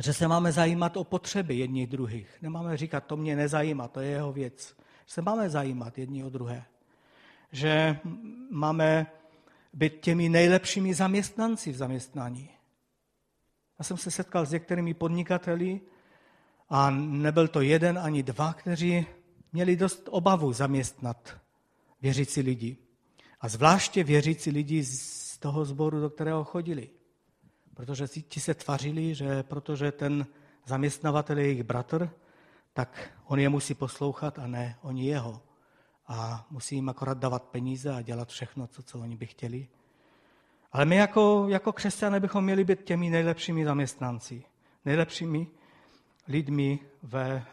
Že 0.00 0.12
se 0.12 0.28
máme 0.28 0.52
zajímat 0.52 0.96
o 0.96 1.04
potřeby 1.04 1.54
jedních 1.54 1.86
druhých. 1.86 2.28
Nemáme 2.42 2.76
říkat, 2.76 3.06
to 3.06 3.16
mě 3.16 3.36
nezajímá, 3.36 3.88
to 3.88 4.00
je 4.00 4.10
jeho 4.10 4.32
věc. 4.32 4.76
Že 5.06 5.14
se 5.14 5.22
máme 5.22 5.50
zajímat 5.50 5.98
jedni 5.98 6.24
o 6.24 6.30
druhé. 6.30 6.64
Že 7.52 7.98
máme 8.50 9.06
být 9.72 10.00
těmi 10.00 10.28
nejlepšími 10.28 10.94
zaměstnanci 10.94 11.72
v 11.72 11.76
zaměstnání. 11.76 12.55
Já 13.78 13.84
jsem 13.84 13.96
se 13.96 14.10
setkal 14.10 14.46
s 14.46 14.50
některými 14.50 14.94
podnikateli 14.94 15.80
a 16.68 16.90
nebyl 16.90 17.48
to 17.48 17.60
jeden 17.60 17.98
ani 17.98 18.22
dva, 18.22 18.52
kteří 18.52 19.06
měli 19.52 19.76
dost 19.76 20.08
obavu 20.10 20.52
zaměstnat 20.52 21.36
věřící 22.02 22.40
lidi. 22.40 22.76
A 23.40 23.48
zvláště 23.48 24.04
věřící 24.04 24.50
lidi 24.50 24.84
z 24.84 25.38
toho 25.38 25.64
sboru, 25.64 26.00
do 26.00 26.10
kterého 26.10 26.44
chodili. 26.44 26.90
Protože 27.74 28.08
ti 28.08 28.40
se 28.40 28.54
tvařili, 28.54 29.14
že 29.14 29.42
protože 29.42 29.92
ten 29.92 30.26
zaměstnavatel 30.66 31.38
je 31.38 31.44
jejich 31.44 31.62
bratr, 31.62 32.10
tak 32.72 33.10
on 33.26 33.38
je 33.38 33.48
musí 33.48 33.74
poslouchat 33.74 34.38
a 34.38 34.46
ne 34.46 34.78
oni 34.82 35.06
jeho. 35.06 35.42
A 36.06 36.46
musí 36.50 36.74
jim 36.74 36.88
akorát 36.88 37.18
dávat 37.18 37.42
peníze 37.42 37.94
a 37.94 38.02
dělat 38.02 38.28
všechno, 38.28 38.66
co, 38.66 38.82
co 38.82 38.98
oni 38.98 39.16
by 39.16 39.26
chtěli. 39.26 39.68
Ale 40.76 40.84
my 40.84 40.96
jako, 40.96 41.46
jako 41.48 41.72
křesťané 41.72 42.20
bychom 42.20 42.44
měli 42.44 42.64
být 42.64 42.82
těmi 42.82 43.10
nejlepšími 43.10 43.64
zaměstnanci, 43.64 44.44
nejlepšími 44.84 45.46
lidmi 46.28 46.78
ve, 47.02 47.44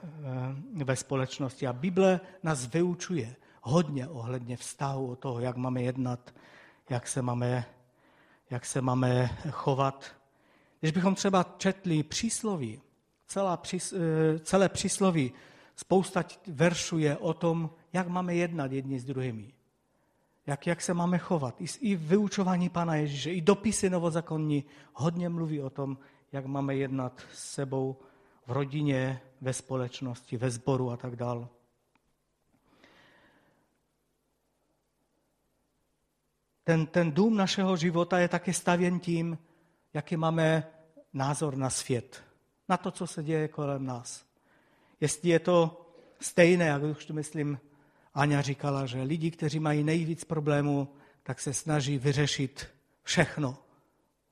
eh, 0.80 0.84
ve 0.84 0.96
společnosti. 0.96 1.68
A 1.68 1.74
Bible 1.74 2.20
nás 2.44 2.66
vyučuje 2.66 3.36
hodně 3.62 4.08
ohledně 4.08 4.58
vztahu 4.58 5.12
o 5.12 5.16
toho, 5.16 5.40
jak 5.40 5.56
máme 5.56 5.82
jednat, 5.82 6.34
jak 6.90 7.08
se 7.08 7.22
máme, 7.22 7.66
jak 8.50 8.66
se 8.66 8.82
máme 8.82 9.38
chovat. 9.52 10.06
Když 10.80 10.92
bychom 10.92 11.16
třeba 11.16 11.56
četli 11.58 12.04
přísloví, 12.04 12.82
celá, 13.28 13.62
eh, 13.74 14.40
celé 14.40 14.70
přísloví, 14.70 15.34
spousta 15.76 16.24
veršů 16.48 16.98
je 16.98 17.18
o 17.18 17.34
tom, 17.34 17.70
jak 17.94 18.08
máme 18.08 18.36
jednat 18.36 18.72
jedni 18.72 19.00
s 19.00 19.06
druhými. 19.06 19.54
Jak, 20.48 20.68
jak 20.68 20.82
se 20.82 20.94
máme 20.94 21.18
chovat. 21.18 21.62
I, 21.62 21.66
I 21.80 21.96
vyučování 21.96 22.70
Pana 22.70 22.96
Ježíše, 22.96 23.32
i 23.32 23.42
dopisy 23.42 23.90
novozakonní 23.90 24.64
hodně 24.94 25.30
mluví 25.30 25.62
o 25.62 25.70
tom, 25.70 25.98
jak 26.32 26.46
máme 26.46 26.76
jednat 26.76 27.22
s 27.34 27.54
sebou 27.54 27.98
v 28.48 28.52
rodině, 28.52 29.22
ve 29.42 29.54
společnosti, 29.54 30.38
ve 30.38 30.52
sboru 30.52 30.92
a 30.92 30.98
tak 30.98 31.16
dále. 31.16 31.48
Ten, 36.64 36.86
ten 36.86 37.12
dům 37.12 37.38
našeho 37.38 37.78
života 37.78 38.20
je 38.20 38.28
také 38.28 38.54
stavěn 38.54 39.00
tím, 39.00 39.38
jaký 39.94 40.18
máme 40.18 40.68
názor 41.14 41.56
na 41.56 41.70
svět, 41.70 42.24
na 42.70 42.78
to, 42.78 42.92
co 42.92 43.08
se 43.08 43.24
děje 43.24 43.48
kolem 43.48 43.86
nás. 43.86 44.26
Jestli 45.00 45.30
je 45.30 45.40
to 45.40 45.86
stejné, 46.20 46.66
jak 46.66 46.84
už 46.84 47.06
to 47.06 47.14
myslím, 47.14 47.60
Aňa 48.14 48.42
říkala, 48.42 48.86
že 48.86 49.02
lidi, 49.02 49.32
kteří 49.32 49.60
mají 49.60 49.84
nejvíc 49.84 50.24
problémů, 50.24 50.88
tak 51.24 51.40
se 51.40 51.54
snaží 51.54 51.98
vyřešit 51.98 52.68
všechno 53.04 53.58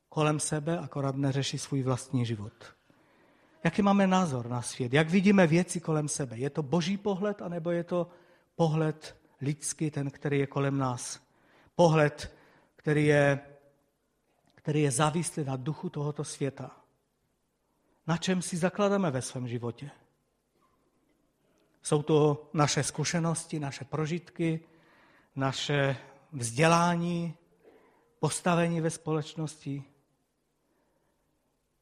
kolem 0.10 0.40
sebe, 0.40 0.80
akorát 0.80 1.16
neřeší 1.16 1.58
svůj 1.58 1.84
vlastní 1.84 2.26
život. 2.26 2.54
Jaký 3.64 3.82
máme 3.82 4.08
názor 4.08 4.50
na 4.50 4.62
svět? 4.62 4.94
Jak 4.94 5.10
vidíme 5.10 5.48
věci 5.48 5.80
kolem 5.80 6.08
sebe? 6.08 6.38
Je 6.38 6.50
to 6.50 6.64
boží 6.64 6.98
pohled, 6.98 7.42
anebo 7.42 7.72
je 7.72 7.84
to 7.84 8.10
pohled 8.56 9.18
lidský, 9.42 9.92
ten, 9.92 10.12
který 10.12 10.40
je 10.40 10.48
kolem 10.48 10.78
nás? 10.78 11.22
Pohled, 11.76 12.36
který 12.76 13.06
je, 13.06 13.40
který 14.56 14.82
je 14.82 14.92
závislý 14.92 15.44
na 15.44 15.56
duchu 15.56 15.90
tohoto 15.90 16.24
světa. 16.24 16.72
Na 18.08 18.18
čem 18.18 18.42
si 18.42 18.58
zakladáme 18.58 19.12
ve 19.12 19.22
svém 19.22 19.48
životě? 19.48 19.92
Jsou 21.82 22.04
to 22.04 22.50
naše 22.54 22.84
zkušenosti, 22.84 23.60
naše 23.60 23.86
prožitky, 23.86 24.60
naše 25.36 25.98
vzdělání, 26.32 27.34
postavení 28.20 28.82
ve 28.82 28.90
společnosti. 28.90 29.84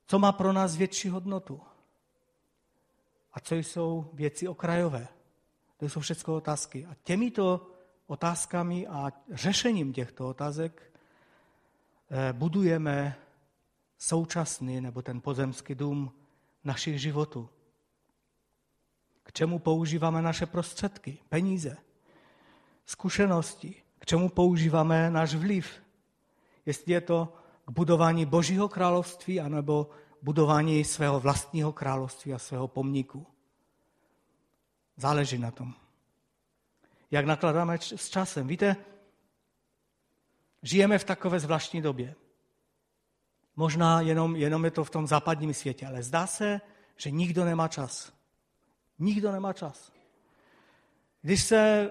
Co 0.08 0.20
má 0.20 0.32
pro 0.32 0.54
nás 0.54 0.76
větší 0.76 1.10
hodnotu? 1.10 1.62
A 3.34 3.40
co 3.40 3.56
jsou 3.56 4.10
věci 4.14 4.48
okrajové? 4.48 5.08
To 5.78 5.86
jsou 5.86 6.00
všechno 6.00 6.36
otázky. 6.36 6.86
A 6.86 6.96
těmito 7.04 7.68
otázkami 8.08 8.88
a 8.88 9.12
řešením 9.32 9.94
těchto 9.94 10.30
otázek 10.30 10.94
eh, 12.12 12.34
budujeme 12.34 13.16
současný 13.98 14.82
nebo 14.82 15.02
ten 15.02 15.22
pozemský 15.22 15.76
dům 15.76 16.12
našich 16.64 17.02
životů. 17.02 17.50
K 19.30 19.34
čemu 19.34 19.60
používáme 19.60 20.22
naše 20.22 20.46
prostředky, 20.46 21.18
peníze, 21.30 21.78
zkušenosti, 22.86 23.76
k 24.00 24.06
čemu 24.06 24.30
používáme 24.30 25.12
náš 25.12 25.36
vliv. 25.36 25.82
Jestli 26.66 26.94
je 26.94 27.02
to 27.02 27.34
k 27.66 27.72
budování 27.72 28.26
Božího 28.26 28.70
království 28.70 29.40
anebo 29.40 29.90
budování 30.22 30.84
svého 30.84 31.20
vlastního 31.20 31.74
království 31.74 32.34
a 32.34 32.40
svého 32.40 32.68
pomníku. 32.68 33.28
Záleží 34.98 35.38
na 35.38 35.52
tom. 35.52 35.74
Jak 37.12 37.26
nakladáme 37.26 37.78
s 37.78 38.10
časem. 38.10 38.48
Víte, 38.48 38.76
žijeme 40.64 40.98
v 40.98 41.04
takové 41.04 41.40
zvláštní 41.40 41.82
době. 41.82 42.16
Možná 43.56 44.02
jenom, 44.02 44.36
jenom 44.36 44.66
je 44.66 44.72
to 44.72 44.84
v 44.84 44.90
tom 44.90 45.08
západním 45.08 45.54
světě, 45.54 45.88
ale 45.88 46.04
zdá 46.04 46.28
se, 46.28 46.62
že 46.98 47.12
nikdo 47.12 47.46
nemá 47.46 47.68
čas. 47.68 48.19
Nikdo 49.00 49.32
nemá 49.32 49.54
čas. 49.54 49.92
Když 51.22 51.44
se 51.44 51.90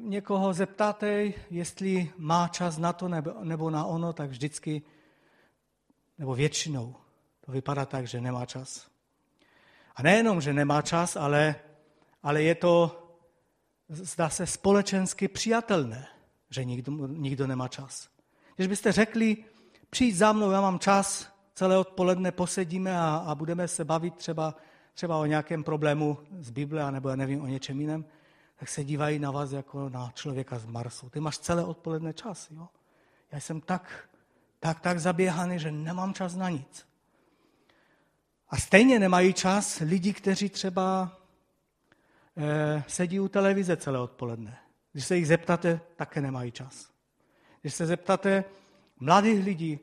někoho 0.00 0.52
zeptáte, 0.52 1.32
jestli 1.50 2.12
má 2.16 2.48
čas 2.48 2.78
na 2.78 2.92
to 2.92 3.08
nebo, 3.42 3.70
na 3.70 3.84
ono, 3.84 4.12
tak 4.12 4.30
vždycky, 4.30 4.82
nebo 6.18 6.34
většinou, 6.34 6.94
to 7.40 7.52
vypadá 7.52 7.86
tak, 7.86 8.06
že 8.06 8.20
nemá 8.20 8.46
čas. 8.46 8.86
A 9.96 10.02
nejenom, 10.02 10.40
že 10.40 10.52
nemá 10.52 10.82
čas, 10.82 11.16
ale, 11.16 11.54
ale 12.22 12.42
je 12.42 12.54
to, 12.54 13.02
zdá 13.88 14.28
se, 14.28 14.46
společensky 14.46 15.28
přijatelné, 15.28 16.06
že 16.50 16.64
nikdo, 16.64 16.92
nikdo 17.06 17.46
nemá 17.46 17.68
čas. 17.68 18.08
Když 18.56 18.68
byste 18.68 18.92
řekli, 18.92 19.36
přijď 19.90 20.14
za 20.14 20.32
mnou, 20.32 20.50
já 20.50 20.60
mám 20.60 20.78
čas, 20.78 21.32
celé 21.54 21.78
odpoledne 21.78 22.32
posedíme 22.32 22.98
a, 22.98 23.24
a 23.26 23.34
budeme 23.34 23.68
se 23.68 23.84
bavit 23.84 24.14
třeba 24.14 24.54
třeba 24.96 25.18
o 25.18 25.26
nějakém 25.26 25.64
problému 25.64 26.18
z 26.40 26.50
Bible, 26.50 26.92
nebo 26.92 27.08
já 27.08 27.16
nevím, 27.16 27.42
o 27.42 27.46
něčem 27.46 27.80
jiném, 27.80 28.04
tak 28.56 28.68
se 28.68 28.84
dívají 28.84 29.18
na 29.18 29.30
vás 29.30 29.52
jako 29.52 29.88
na 29.88 30.10
člověka 30.14 30.58
z 30.58 30.66
Marsu. 30.66 31.10
Ty 31.10 31.20
máš 31.20 31.38
celé 31.38 31.64
odpoledne 31.64 32.12
čas. 32.12 32.50
Jo? 32.50 32.68
Já 33.32 33.40
jsem 33.40 33.60
tak, 33.60 34.08
tak, 34.60 34.80
tak 34.80 35.00
zaběhaný, 35.00 35.58
že 35.58 35.72
nemám 35.72 36.14
čas 36.14 36.36
na 36.36 36.50
nic. 36.50 36.86
A 38.48 38.56
stejně 38.56 38.98
nemají 38.98 39.32
čas 39.32 39.78
lidi, 39.78 40.12
kteří 40.12 40.48
třeba 40.48 41.18
eh, 42.36 42.84
sedí 42.88 43.20
u 43.20 43.28
televize 43.28 43.76
celé 43.76 43.98
odpoledne. 43.98 44.58
Když 44.92 45.04
se 45.04 45.16
jich 45.16 45.26
zeptáte, 45.26 45.80
také 45.96 46.20
nemají 46.20 46.52
čas. 46.52 46.90
Když 47.60 47.74
se 47.74 47.86
zeptáte 47.86 48.44
mladých 49.00 49.44
lidí, 49.44 49.78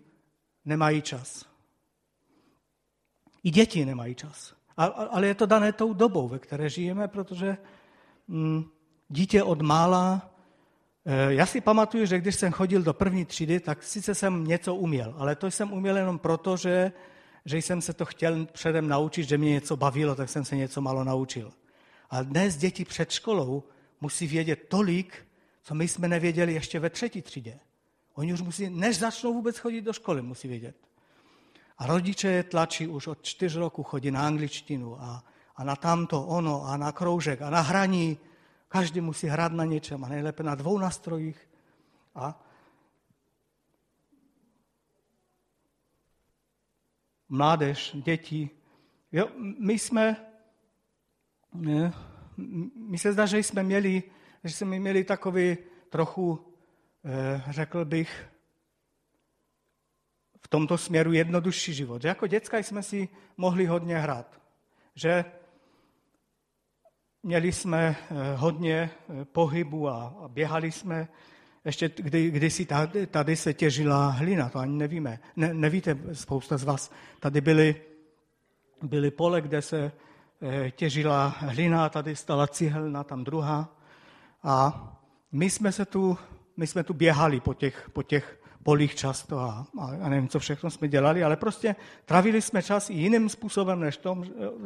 nemají 0.65 1.01
čas. 1.01 1.45
I 3.43 3.49
děti 3.49 3.85
nemají 3.85 4.15
čas. 4.15 4.62
Ale 4.77 5.27
je 5.27 5.35
to 5.35 5.45
dané 5.45 5.73
tou 5.73 5.93
dobou, 5.93 6.27
ve 6.27 6.39
které 6.39 6.69
žijeme, 6.69 7.07
protože 7.07 7.57
mm, 8.27 8.63
dítě 9.09 9.43
od 9.43 9.61
mála, 9.61 10.29
eh, 11.05 11.33
já 11.33 11.45
si 11.45 11.61
pamatuju, 11.61 12.05
že 12.05 12.19
když 12.19 12.35
jsem 12.35 12.51
chodil 12.51 12.81
do 12.81 12.93
první 12.93 13.25
třídy, 13.25 13.59
tak 13.59 13.83
sice 13.83 14.15
jsem 14.15 14.43
něco 14.47 14.75
uměl, 14.75 15.15
ale 15.17 15.35
to 15.35 15.51
jsem 15.51 15.73
uměl 15.73 15.97
jenom 15.97 16.19
proto, 16.19 16.57
že, 16.57 16.91
že 17.45 17.57
jsem 17.57 17.81
se 17.81 17.93
to 17.93 18.05
chtěl 18.05 18.45
předem 18.45 18.87
naučit, 18.87 19.23
že 19.23 19.37
mě 19.37 19.49
něco 19.51 19.77
bavilo, 19.77 20.15
tak 20.15 20.29
jsem 20.29 20.45
se 20.45 20.55
něco 20.55 20.81
malo 20.81 21.03
naučil. 21.03 21.51
A 22.09 22.23
dnes 22.23 22.57
děti 22.57 22.85
před 22.85 23.11
školou 23.11 23.63
musí 24.01 24.27
vědět 24.27 24.65
tolik, 24.69 25.27
co 25.63 25.75
my 25.75 25.87
jsme 25.87 26.07
nevěděli 26.07 26.53
ještě 26.53 26.79
ve 26.79 26.89
třetí 26.89 27.21
třídě. 27.21 27.59
Oni 28.13 28.33
už 28.33 28.41
musí, 28.41 28.69
než 28.69 28.99
začnou 28.99 29.33
vůbec 29.33 29.57
chodit 29.57 29.81
do 29.81 29.93
školy, 29.93 30.21
musí 30.21 30.47
vědět. 30.47 30.75
A 31.83 31.87
rodiče 31.87 32.27
je 32.27 32.43
tlačí 32.43 32.87
už 32.87 33.07
od 33.07 33.23
čtyř 33.23 33.55
roku 33.55 33.83
chodí 33.83 34.11
na 34.11 34.27
angličtinu 34.27 35.01
a, 35.01 35.23
a 35.55 35.63
na 35.63 35.75
tamto, 35.75 36.23
ono 36.23 36.63
a 36.63 36.77
na 36.77 36.91
kroužek 36.91 37.41
a 37.41 37.49
na 37.49 37.61
hraní. 37.61 38.17
Každý 38.67 39.01
musí 39.01 39.27
hrát 39.27 39.51
na 39.51 39.65
něčem 39.65 40.03
a 40.03 40.07
nejlépe 40.07 40.43
na 40.43 40.55
dvou 40.55 40.77
nástrojích. 40.77 41.49
A 42.15 42.43
mládež, 47.29 47.95
děti. 48.05 48.49
Jo, 49.11 49.27
my 49.59 49.79
jsme, 49.79 50.25
my 52.75 52.97
se 52.97 53.13
zdá, 53.13 53.25
že 53.25 53.37
jsme 53.39 53.63
měli, 53.63 54.03
že 54.43 54.53
jsme 54.55 54.79
měli 54.79 55.03
takový 55.03 55.57
trochu, 55.89 56.53
eh, 57.05 57.43
řekl 57.49 57.85
bych, 57.85 58.32
v 60.43 60.47
tomto 60.47 60.77
směru 60.77 61.13
jednodušší 61.13 61.73
život. 61.73 62.01
Že 62.01 62.07
jako 62.07 62.27
děcka 62.27 62.57
jsme 62.57 62.83
si 62.83 63.09
mohli 63.37 63.65
hodně 63.65 63.97
hrát. 63.97 64.41
Že 64.95 65.25
měli 67.23 67.51
jsme 67.51 67.95
eh, 68.11 68.35
hodně 68.35 68.89
eh, 69.21 69.25
pohybu 69.25 69.89
a, 69.89 70.27
běhali 70.27 70.71
jsme. 70.71 71.07
Ještě 71.65 71.91
kdy, 71.95 72.31
kdysi 72.31 72.65
tady, 72.65 73.07
tady 73.07 73.35
se 73.35 73.53
těžila 73.53 74.09
hlina, 74.09 74.49
to 74.49 74.59
ani 74.59 74.77
nevíme. 74.77 75.19
Ne, 75.35 75.53
nevíte, 75.53 75.97
spousta 76.13 76.57
z 76.57 76.63
vás. 76.63 76.91
Tady 77.19 77.41
byly, 77.41 77.81
byly 78.81 79.11
pole, 79.11 79.41
kde 79.41 79.61
se 79.61 79.91
eh, 80.41 80.71
těžila 80.71 81.27
hlina, 81.27 81.89
tady 81.89 82.15
stala 82.15 82.47
cihelna, 82.47 83.03
tam 83.03 83.23
druhá. 83.23 83.77
A 84.43 84.89
my 85.31 85.49
jsme 85.49 85.71
se 85.71 85.85
tu, 85.85 86.17
my 86.57 86.67
jsme 86.67 86.83
tu 86.83 86.93
běhali 86.93 87.39
po 87.39 87.53
těch, 87.53 87.89
po 87.93 88.03
těch 88.03 88.42
polích 88.63 88.95
často 88.95 89.39
a, 89.39 89.67
a 90.01 90.09
nevím, 90.09 90.27
co 90.27 90.39
všechno 90.39 90.69
jsme 90.69 90.87
dělali, 90.87 91.23
ale 91.23 91.35
prostě 91.35 91.75
travili 92.05 92.41
jsme 92.41 92.63
čas 92.63 92.89
i 92.89 92.93
jiným 92.93 93.29
způsobem 93.29 93.79
než 93.79 93.97
tom, 93.97 94.25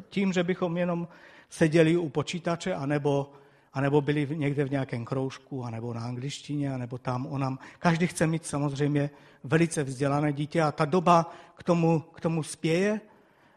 tím, 0.09 0.33
že 0.33 0.43
bychom 0.43 0.77
jenom 0.77 1.07
seděli 1.49 1.97
u 1.97 2.09
počítače 2.09 2.73
anebo, 2.73 3.31
anebo 3.73 4.01
byli 4.01 4.27
někde 4.33 4.65
v 4.65 4.71
nějakém 4.71 5.05
kroužku, 5.05 5.63
anebo 5.63 5.93
na 5.93 6.01
angličtině, 6.01 6.73
anebo 6.73 6.97
tam, 6.97 7.25
onam. 7.25 7.59
Každý 7.79 8.07
chce 8.07 8.27
mít 8.27 8.45
samozřejmě 8.45 9.09
velice 9.43 9.83
vzdělané 9.83 10.33
dítě 10.33 10.61
a 10.61 10.71
ta 10.71 10.85
doba 10.85 11.31
k 11.55 11.63
tomu, 11.63 11.99
k 11.99 12.21
tomu 12.21 12.43
spěje, 12.43 13.01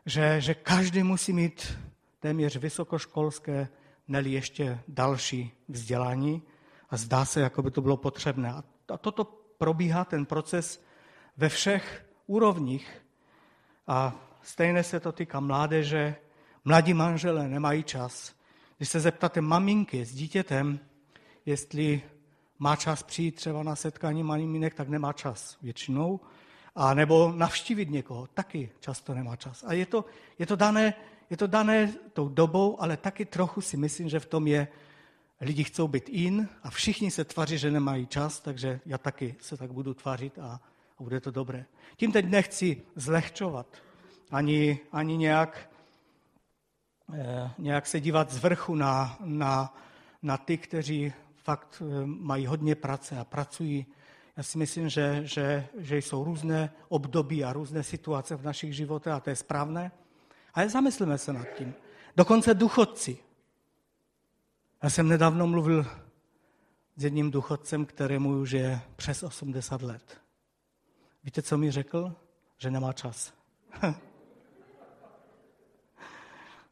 že, 0.07 0.41
že 0.41 0.55
každý 0.55 1.03
musí 1.03 1.33
mít 1.33 1.79
téměř 2.21 2.57
vysokoškolské, 2.57 3.69
neli 4.09 4.31
ještě 4.31 4.81
další 4.89 5.53
vzdělání 5.69 6.43
a 6.91 6.97
zdá 6.97 7.25
se, 7.25 7.41
jako 7.41 7.63
by 7.63 7.71
to 7.71 7.81
bylo 7.81 7.97
potřebné. 7.97 8.55
A 8.89 8.99
toto 8.99 9.40
probíhá 9.61 10.05
ten 10.05 10.27
proces 10.27 10.85
ve 11.37 11.49
všech 11.49 12.07
úrovních. 12.27 12.89
A 13.87 14.17
stejně 14.43 14.83
se 14.83 15.01
to 15.01 15.13
týká 15.13 15.41
mládeže. 15.41 16.17
Mladí 16.65 16.95
manželé 16.95 17.49
nemají 17.49 17.83
čas. 17.83 18.33
Když 18.77 18.89
se 18.89 19.01
zeptáte 19.01 19.41
maminky 19.41 20.05
s 20.05 20.15
dítětem, 20.15 20.81
jestli 21.47 22.03
má 22.59 22.77
čas 22.77 23.03
přijít 23.03 23.35
třeba 23.35 23.63
na 23.63 23.77
setkání 23.77 24.23
maminek, 24.23 24.75
tak 24.75 24.89
nemá 24.89 25.13
čas 25.13 25.59
většinou. 25.63 26.21
A 26.75 26.95
nebo 26.95 27.33
navštívit 27.37 27.91
někoho, 27.91 28.27
taky 28.27 28.71
často 28.81 29.15
nemá 29.15 29.37
čas. 29.37 29.65
A 29.67 29.73
je 29.73 29.87
to, 29.87 30.05
je 30.39 30.47
to, 30.47 30.57
dané, 30.57 30.95
je 31.31 31.37
to 31.37 31.47
dané 31.47 31.93
tou 32.13 32.29
dobou, 32.29 32.83
ale 32.83 32.97
taky 32.97 33.25
trochu 33.25 33.61
si 33.61 33.77
myslím, 33.77 34.09
že 34.09 34.21
v 34.21 34.27
tom 34.27 34.47
je 34.47 34.69
lidi 35.41 35.65
chcou 35.65 35.89
být 35.89 36.09
in 36.09 36.49
a 36.63 36.71
všichni 36.71 37.11
se 37.11 37.25
tváří, 37.25 37.59
že 37.59 37.71
nemají 37.71 38.07
čas, 38.07 38.41
takže 38.41 38.81
já 38.87 38.99
taky 38.99 39.35
se 39.41 39.57
tak 39.57 39.73
budu 39.73 39.95
tvářit 39.95 40.39
a, 40.39 40.61
a 40.99 41.03
bude 41.03 41.21
to 41.21 41.31
dobré. 41.31 41.65
Tím 41.97 42.13
teď 42.13 42.27
nechci 42.27 42.83
zlehčovat, 42.97 43.67
ani, 44.31 44.79
ani 44.93 45.17
nějak, 45.17 45.71
eh, 47.15 47.51
nějak 47.59 47.87
se 47.87 48.01
dívat 48.01 48.33
z 48.33 48.39
vrchu 48.39 48.75
na, 48.75 49.17
na, 49.21 49.77
na 50.23 50.37
ty, 50.37 50.59
kteří 50.59 51.13
fakt 51.37 51.83
eh, 51.83 52.07
mají 52.07 52.47
hodně 52.47 52.75
práce 52.75 53.19
a 53.19 53.25
pracují. 53.25 53.87
Já 54.37 54.43
si 54.43 54.59
myslím, 54.59 54.89
že, 54.89 55.21
že, 55.25 55.67
že 55.79 55.99
jsou 55.99 56.25
různé 56.25 56.73
období 56.89 57.45
a 57.45 57.53
různé 57.53 57.83
situace 57.83 58.37
v 58.37 58.45
našich 58.45 58.75
životech 58.75 59.13
a 59.13 59.21
to 59.21 59.31
je 59.31 59.37
správné. 59.37 59.93
Ale 60.55 60.69
zamyslíme 60.69 61.19
se 61.19 61.33
nad 61.33 61.49
tím. 61.59 61.75
Dokonce 62.17 62.55
duchodci, 62.55 63.19
já 64.83 64.91
jsem 64.91 65.09
nedávno 65.09 65.47
mluvil 65.47 65.87
s 66.97 67.05
jedním 67.05 67.31
důchodcem, 67.31 67.87
kterému 67.87 68.41
už 68.41 68.51
je 68.51 68.81
přes 68.97 69.23
80 69.23 69.83
let. 69.83 70.21
Víte, 71.25 71.43
co 71.43 71.59
mi 71.59 71.71
řekl? 71.71 72.15
Že 72.57 72.71
nemá 72.71 72.93
čas. 72.93 73.35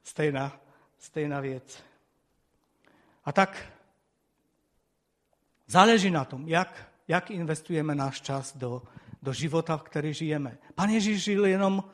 stejná, 0.02 0.60
stejná 0.98 1.40
věc. 1.40 1.84
A 3.24 3.32
tak 3.32 3.72
záleží 5.66 6.10
na 6.10 6.24
tom, 6.24 6.48
jak, 6.48 6.92
jak 7.08 7.30
investujeme 7.30 7.94
náš 7.94 8.20
čas 8.20 8.56
do, 8.56 8.82
do 9.22 9.32
života, 9.32 9.76
v 9.76 9.82
který 9.82 10.14
žijeme. 10.14 10.58
Pan 10.74 10.90
Ježíš 10.90 11.24
žil 11.24 11.46
jenom, 11.46 11.84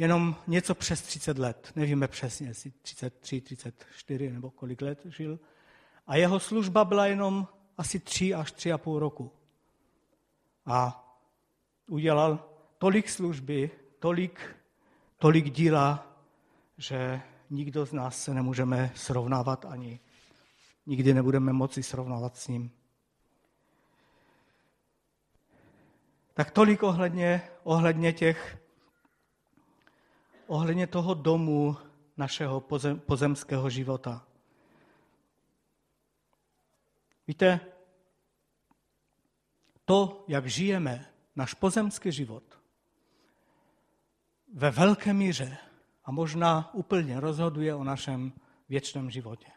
jenom 0.00 0.36
něco 0.46 0.74
přes 0.74 1.02
30 1.02 1.38
let. 1.38 1.72
Nevíme 1.76 2.08
přesně, 2.08 2.48
jestli 2.48 2.72
33, 2.82 3.40
34 3.40 4.30
nebo 4.30 4.50
kolik 4.50 4.82
let 4.82 5.00
žil. 5.04 5.38
A 6.06 6.16
jeho 6.16 6.40
služba 6.40 6.84
byla 6.84 7.06
jenom 7.06 7.48
asi 7.78 7.98
tři 7.98 8.34
až 8.34 8.52
tři 8.52 8.72
a 8.72 8.78
půl 8.78 8.98
roku. 8.98 9.32
A 10.66 11.06
udělal 11.88 12.48
tolik 12.78 13.08
služby, 13.08 13.70
tolik, 13.98 14.56
tolik 15.18 15.50
díla, 15.50 16.16
že 16.78 17.20
nikdo 17.50 17.86
z 17.86 17.92
nás 17.92 18.22
se 18.22 18.34
nemůžeme 18.34 18.92
srovnávat 18.94 19.64
ani 19.64 20.00
nikdy 20.86 21.14
nebudeme 21.14 21.52
moci 21.52 21.82
srovnávat 21.82 22.36
s 22.36 22.48
ním. 22.48 22.70
Tak 26.34 26.50
tolik 26.50 26.82
ohledně, 26.82 27.42
ohledně 27.62 28.12
těch, 28.12 28.58
ohledně 30.50 30.86
toho 30.86 31.14
domu 31.14 31.76
našeho 32.16 32.60
pozem, 32.60 33.00
pozemského 33.00 33.70
života. 33.70 34.26
Víte, 37.26 37.60
to, 39.84 40.24
jak 40.28 40.46
žijeme, 40.46 41.06
náš 41.36 41.54
pozemský 41.54 42.12
život, 42.12 42.42
ve 44.54 44.70
velké 44.70 45.12
míře 45.12 45.56
a 46.04 46.10
možná 46.10 46.74
úplně 46.74 47.20
rozhoduje 47.20 47.74
o 47.74 47.84
našem 47.84 48.32
věčném 48.68 49.10
životě. 49.10 49.50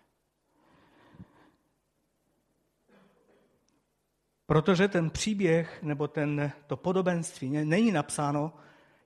Protože 4.46 4.88
ten 4.88 5.10
příběh 5.10 5.84
nebo 5.84 6.08
ten, 6.08 6.52
to 6.68 6.78
podobenství 6.78 7.50
není 7.50 7.92
napsáno 7.92 8.54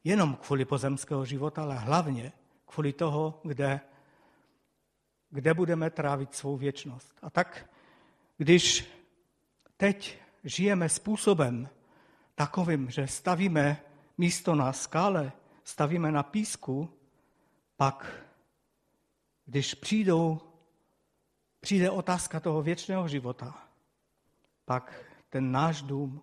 jenom 0.04 0.36
kvůli 0.36 0.66
pozemského 0.66 1.26
života, 1.26 1.62
ale 1.62 1.76
hlavně 1.76 2.32
kvůli 2.66 2.94
toho, 2.94 3.40
kde, 3.44 3.80
kde 5.30 5.54
budeme 5.54 5.90
trávit 5.90 6.36
svou 6.36 6.58
věčnost. 6.58 7.20
A 7.22 7.30
tak 7.30 7.70
když 8.38 8.86
teď 9.78 10.20
žijeme 10.44 10.90
způsobem 10.90 11.70
takovým, 12.36 12.90
že 12.90 13.08
stavíme 13.08 13.82
místo 14.18 14.56
na 14.56 14.74
skále, 14.74 15.32
stavíme 15.64 16.12
na 16.12 16.24
písku, 16.24 16.90
pak 17.78 18.28
když 19.46 19.74
přijdou, 19.74 20.40
přijde 21.60 21.90
otázka 21.90 22.40
toho 22.40 22.62
věčného 22.62 23.08
života, 23.08 23.68
pak 24.66 25.06
ten 25.30 25.52
náš 25.52 25.82
dům 25.82 26.22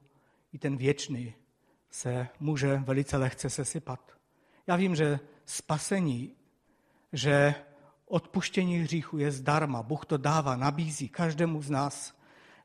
i 0.52 0.58
ten 0.58 0.76
věčný 0.76 1.34
se 1.94 2.28
může 2.40 2.76
velice 2.76 3.16
lehce 3.16 3.50
sesypat. 3.50 4.00
Já 4.66 4.76
vím, 4.76 4.96
že 4.96 5.20
spasení, 5.44 6.36
že 7.12 7.54
odpuštění 8.06 8.78
hříchu 8.78 9.18
je 9.18 9.32
zdarma. 9.32 9.82
Bůh 9.82 10.06
to 10.06 10.16
dává, 10.16 10.56
nabízí 10.56 11.08
každému 11.08 11.62
z 11.62 11.70
nás, 11.70 12.14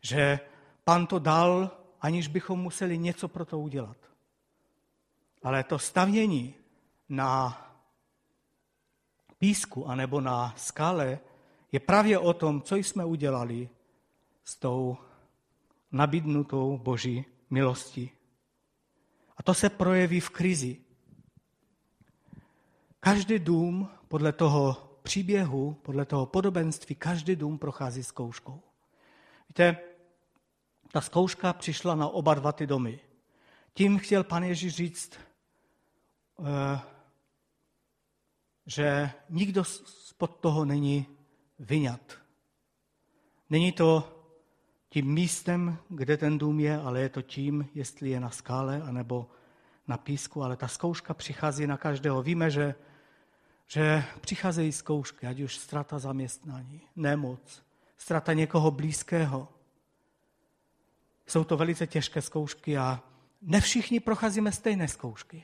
že 0.01 0.39
Pan 0.83 1.07
to 1.07 1.19
dal, 1.19 1.71
aniž 2.01 2.27
bychom 2.27 2.59
museli 2.59 2.97
něco 2.97 3.27
pro 3.27 3.45
to 3.45 3.59
udělat. 3.59 3.97
Ale 5.43 5.63
to 5.63 5.79
stavění 5.79 6.55
na 7.09 7.61
písku 9.37 9.87
anebo 9.87 10.21
na 10.21 10.53
skale 10.57 11.19
je 11.71 11.79
právě 11.79 12.19
o 12.19 12.33
tom, 12.33 12.61
co 12.61 12.75
jsme 12.75 13.05
udělali 13.05 13.69
s 14.43 14.55
tou 14.55 14.97
nabídnutou 15.91 16.77
boží 16.77 17.25
milostí. 17.49 18.11
A 19.39 19.43
to 19.43 19.53
se 19.53 19.69
projeví 19.69 20.19
v 20.19 20.29
krizi. 20.29 20.77
Každý 22.99 23.39
dům 23.39 23.89
podle 24.07 24.33
toho 24.33 24.97
příběhu, 25.03 25.73
podle 25.73 26.05
toho 26.05 26.25
podobenství, 26.25 26.95
každý 26.95 27.35
dům 27.35 27.57
prochází 27.57 28.03
zkouškou. 28.03 28.61
Víte, 29.47 29.77
ta 30.91 31.01
zkouška 31.01 31.53
přišla 31.53 31.95
na 31.95 32.07
oba 32.07 32.33
dva 32.33 32.51
ty 32.51 32.67
domy. 32.67 32.99
Tím 33.73 33.97
chtěl 33.97 34.23
pan 34.23 34.43
Ježíš 34.43 34.75
říct, 34.75 35.11
eh, 36.39 36.79
že 38.65 39.11
nikdo 39.29 39.63
spod 39.63 40.39
toho 40.39 40.65
není 40.65 41.05
vyňat. 41.59 42.01
Není 43.49 43.71
to 43.71 44.18
tím 44.89 45.13
místem, 45.13 45.77
kde 45.89 46.17
ten 46.17 46.37
dům 46.37 46.59
je, 46.59 46.77
ale 46.77 47.01
je 47.01 47.09
to 47.09 47.21
tím, 47.21 47.69
jestli 47.73 48.09
je 48.09 48.19
na 48.19 48.29
skále 48.29 48.81
anebo 48.81 49.29
na 49.87 49.97
písku, 49.97 50.43
ale 50.43 50.55
ta 50.55 50.67
zkouška 50.67 51.13
přichází 51.13 51.67
na 51.67 51.77
každého. 51.77 52.23
Víme, 52.23 52.51
že, 52.51 52.75
že 53.67 54.03
přicházejí 54.21 54.71
zkoušky, 54.71 55.27
ať 55.27 55.39
už 55.39 55.57
strata 55.57 55.99
zaměstnání, 55.99 56.81
nemoc, 56.95 57.63
strata 57.97 58.33
někoho 58.33 58.71
blízkého. 58.71 59.47
Jsou 61.27 61.43
to 61.43 61.57
velice 61.57 61.87
těžké 61.87 62.21
zkoušky 62.21 62.77
a 62.77 63.03
ne 63.41 63.61
všichni 63.61 63.99
procházíme 63.99 64.51
stejné 64.51 64.87
zkoušky. 64.87 65.43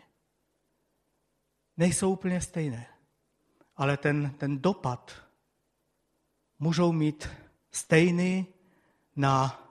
Nejsou 1.78 2.12
úplně 2.12 2.42
stejné, 2.42 2.88
ale 3.78 3.98
ten, 3.98 4.32
ten 4.38 4.62
dopad 4.62 5.16
můžou 6.60 6.92
mít 6.92 7.30
stejný 7.72 8.55
na 9.16 9.62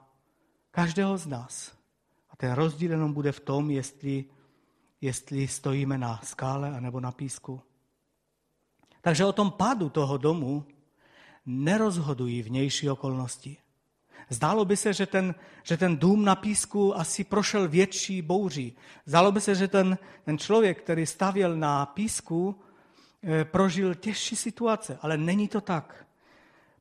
každého 0.71 1.17
z 1.17 1.27
nás. 1.27 1.71
A 2.29 2.35
ten 2.35 2.51
rozdíl 2.51 2.91
jenom 2.91 3.13
bude 3.13 3.31
v 3.31 3.39
tom, 3.39 3.71
jestli, 3.71 4.25
jestli 5.01 5.47
stojíme 5.47 5.97
na 5.97 6.19
skále 6.23 6.77
anebo 6.77 6.99
na 6.99 7.11
písku. 7.11 7.61
Takže 9.01 9.25
o 9.25 9.33
tom 9.33 9.51
pádu 9.51 9.89
toho 9.89 10.17
domu 10.17 10.65
nerozhodují 11.45 12.41
vnější 12.41 12.89
okolnosti. 12.89 13.57
Zdálo 14.29 14.65
by 14.65 14.77
se, 14.77 14.93
že 14.93 15.05
ten, 15.05 15.35
že 15.63 15.77
ten 15.77 15.97
dům 15.97 16.25
na 16.25 16.35
písku 16.35 16.97
asi 16.97 17.23
prošel 17.23 17.67
větší 17.67 18.21
bouří. 18.21 18.75
Zdálo 19.05 19.31
by 19.31 19.41
se, 19.41 19.55
že 19.55 19.67
ten, 19.67 19.97
ten 20.25 20.37
člověk, 20.37 20.81
který 20.81 21.05
stavěl 21.05 21.55
na 21.55 21.85
písku, 21.85 22.59
eh, 23.23 23.45
prožil 23.45 23.95
těžší 23.95 24.35
situace, 24.35 24.99
ale 25.01 25.17
není 25.17 25.47
to 25.47 25.61
tak. 25.61 26.04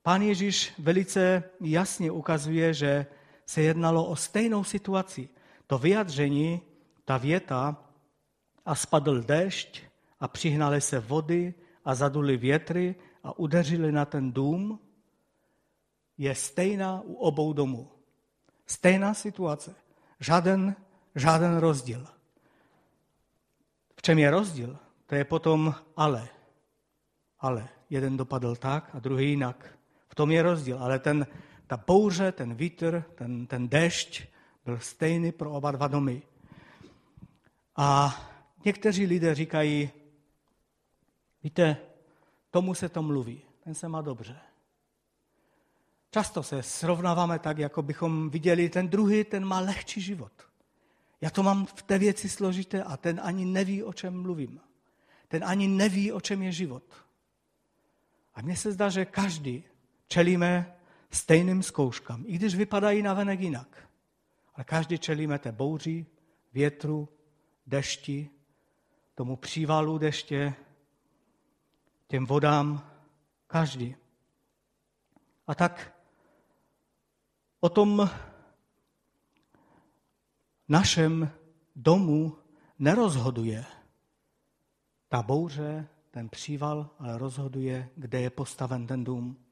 Pán 0.04 0.22
Ježíš 0.22 0.72
velice 0.78 1.42
jasně 1.60 2.10
ukazuje, 2.10 2.74
že 2.74 3.06
se 3.46 3.62
jednalo 3.62 4.06
o 4.06 4.16
stejnou 4.16 4.64
situaci. 4.64 5.28
To 5.66 5.78
vyjadření, 5.78 6.60
ta 7.04 7.16
věta, 7.16 7.76
a 8.64 8.74
spadl 8.74 9.22
déšť 9.22 9.82
a 10.20 10.28
přihnali 10.28 10.80
se 10.80 11.00
vody 11.00 11.54
a 11.84 11.94
zaduli 11.94 12.36
větry 12.36 12.94
a 13.22 13.38
udeřili 13.38 13.92
na 13.92 14.04
ten 14.04 14.32
dům, 14.32 14.78
je 16.18 16.34
stejná 16.34 17.00
u 17.00 17.14
obou 17.14 17.52
domů. 17.52 17.90
Stejná 18.66 19.14
situace. 19.14 19.74
Žáden, 20.20 20.76
žáden 21.14 21.56
rozdíl. 21.56 22.06
V 23.96 24.02
čem 24.02 24.18
je 24.18 24.30
rozdíl? 24.30 24.78
To 25.06 25.14
je 25.14 25.24
potom 25.24 25.74
ale. 25.96 26.28
Ale. 27.40 27.68
Jeden 27.90 28.16
dopadl 28.16 28.56
tak 28.56 28.90
a 28.94 28.98
druhý 28.98 29.30
jinak. 29.30 29.78
Tom 30.14 30.30
je 30.30 30.42
rozdíl. 30.42 30.78
Ale 30.78 30.98
ten, 30.98 31.26
ta 31.66 31.76
bouře, 31.76 32.32
ten 32.32 32.54
vítr, 32.54 33.04
ten, 33.14 33.46
ten 33.46 33.68
dešť 33.68 34.22
byl 34.64 34.78
stejný 34.78 35.32
pro 35.32 35.50
oba 35.50 35.70
dva 35.70 35.88
domy. 35.88 36.22
A 37.76 38.16
někteří 38.64 39.06
lidé 39.06 39.34
říkají, 39.34 39.90
víte, 41.42 41.76
tomu 42.50 42.74
se 42.74 42.88
to 42.88 43.02
mluví, 43.02 43.42
ten 43.64 43.74
se 43.74 43.88
má 43.88 44.02
dobře. 44.02 44.36
Často 46.10 46.42
se 46.42 46.62
srovnáváme 46.62 47.38
tak, 47.38 47.58
jako 47.58 47.82
bychom 47.82 48.30
viděli, 48.30 48.68
ten 48.68 48.88
druhý, 48.88 49.24
ten 49.24 49.44
má 49.44 49.60
lehčí 49.60 50.00
život. 50.00 50.32
Já 51.20 51.30
to 51.30 51.42
mám 51.42 51.66
v 51.66 51.82
té 51.82 51.98
věci 51.98 52.28
složité 52.28 52.82
a 52.82 52.96
ten 52.96 53.20
ani 53.24 53.44
neví, 53.44 53.82
o 53.82 53.92
čem 53.92 54.22
mluvím. 54.22 54.60
Ten 55.28 55.44
ani 55.44 55.68
neví, 55.68 56.12
o 56.12 56.20
čem 56.20 56.42
je 56.42 56.52
život. 56.52 56.82
A 58.34 58.42
mně 58.42 58.56
se 58.56 58.72
zdá, 58.72 58.88
že 58.88 59.04
každý 59.04 59.64
čelíme 60.06 60.76
stejným 61.10 61.62
zkouškám, 61.62 62.24
i 62.26 62.34
když 62.34 62.54
vypadají 62.54 63.02
na 63.02 63.14
venek 63.14 63.40
jinak. 63.40 63.88
Ale 64.54 64.64
každý 64.64 64.98
čelíme 64.98 65.38
té 65.38 65.52
bouři, 65.52 66.06
větru, 66.52 67.08
dešti, 67.66 68.30
tomu 69.14 69.36
přívalu 69.36 69.98
deště, 69.98 70.54
těm 72.06 72.26
vodám, 72.26 72.90
každý. 73.46 73.96
A 75.46 75.54
tak 75.54 75.94
o 77.60 77.68
tom 77.68 78.10
našem 80.68 81.30
domu 81.76 82.38
nerozhoduje 82.78 83.64
ta 85.08 85.22
bouře, 85.22 85.88
ten 86.10 86.28
příval, 86.28 86.90
ale 86.98 87.18
rozhoduje, 87.18 87.90
kde 87.96 88.20
je 88.20 88.30
postaven 88.30 88.86
ten 88.86 89.04
dům. 89.04 89.43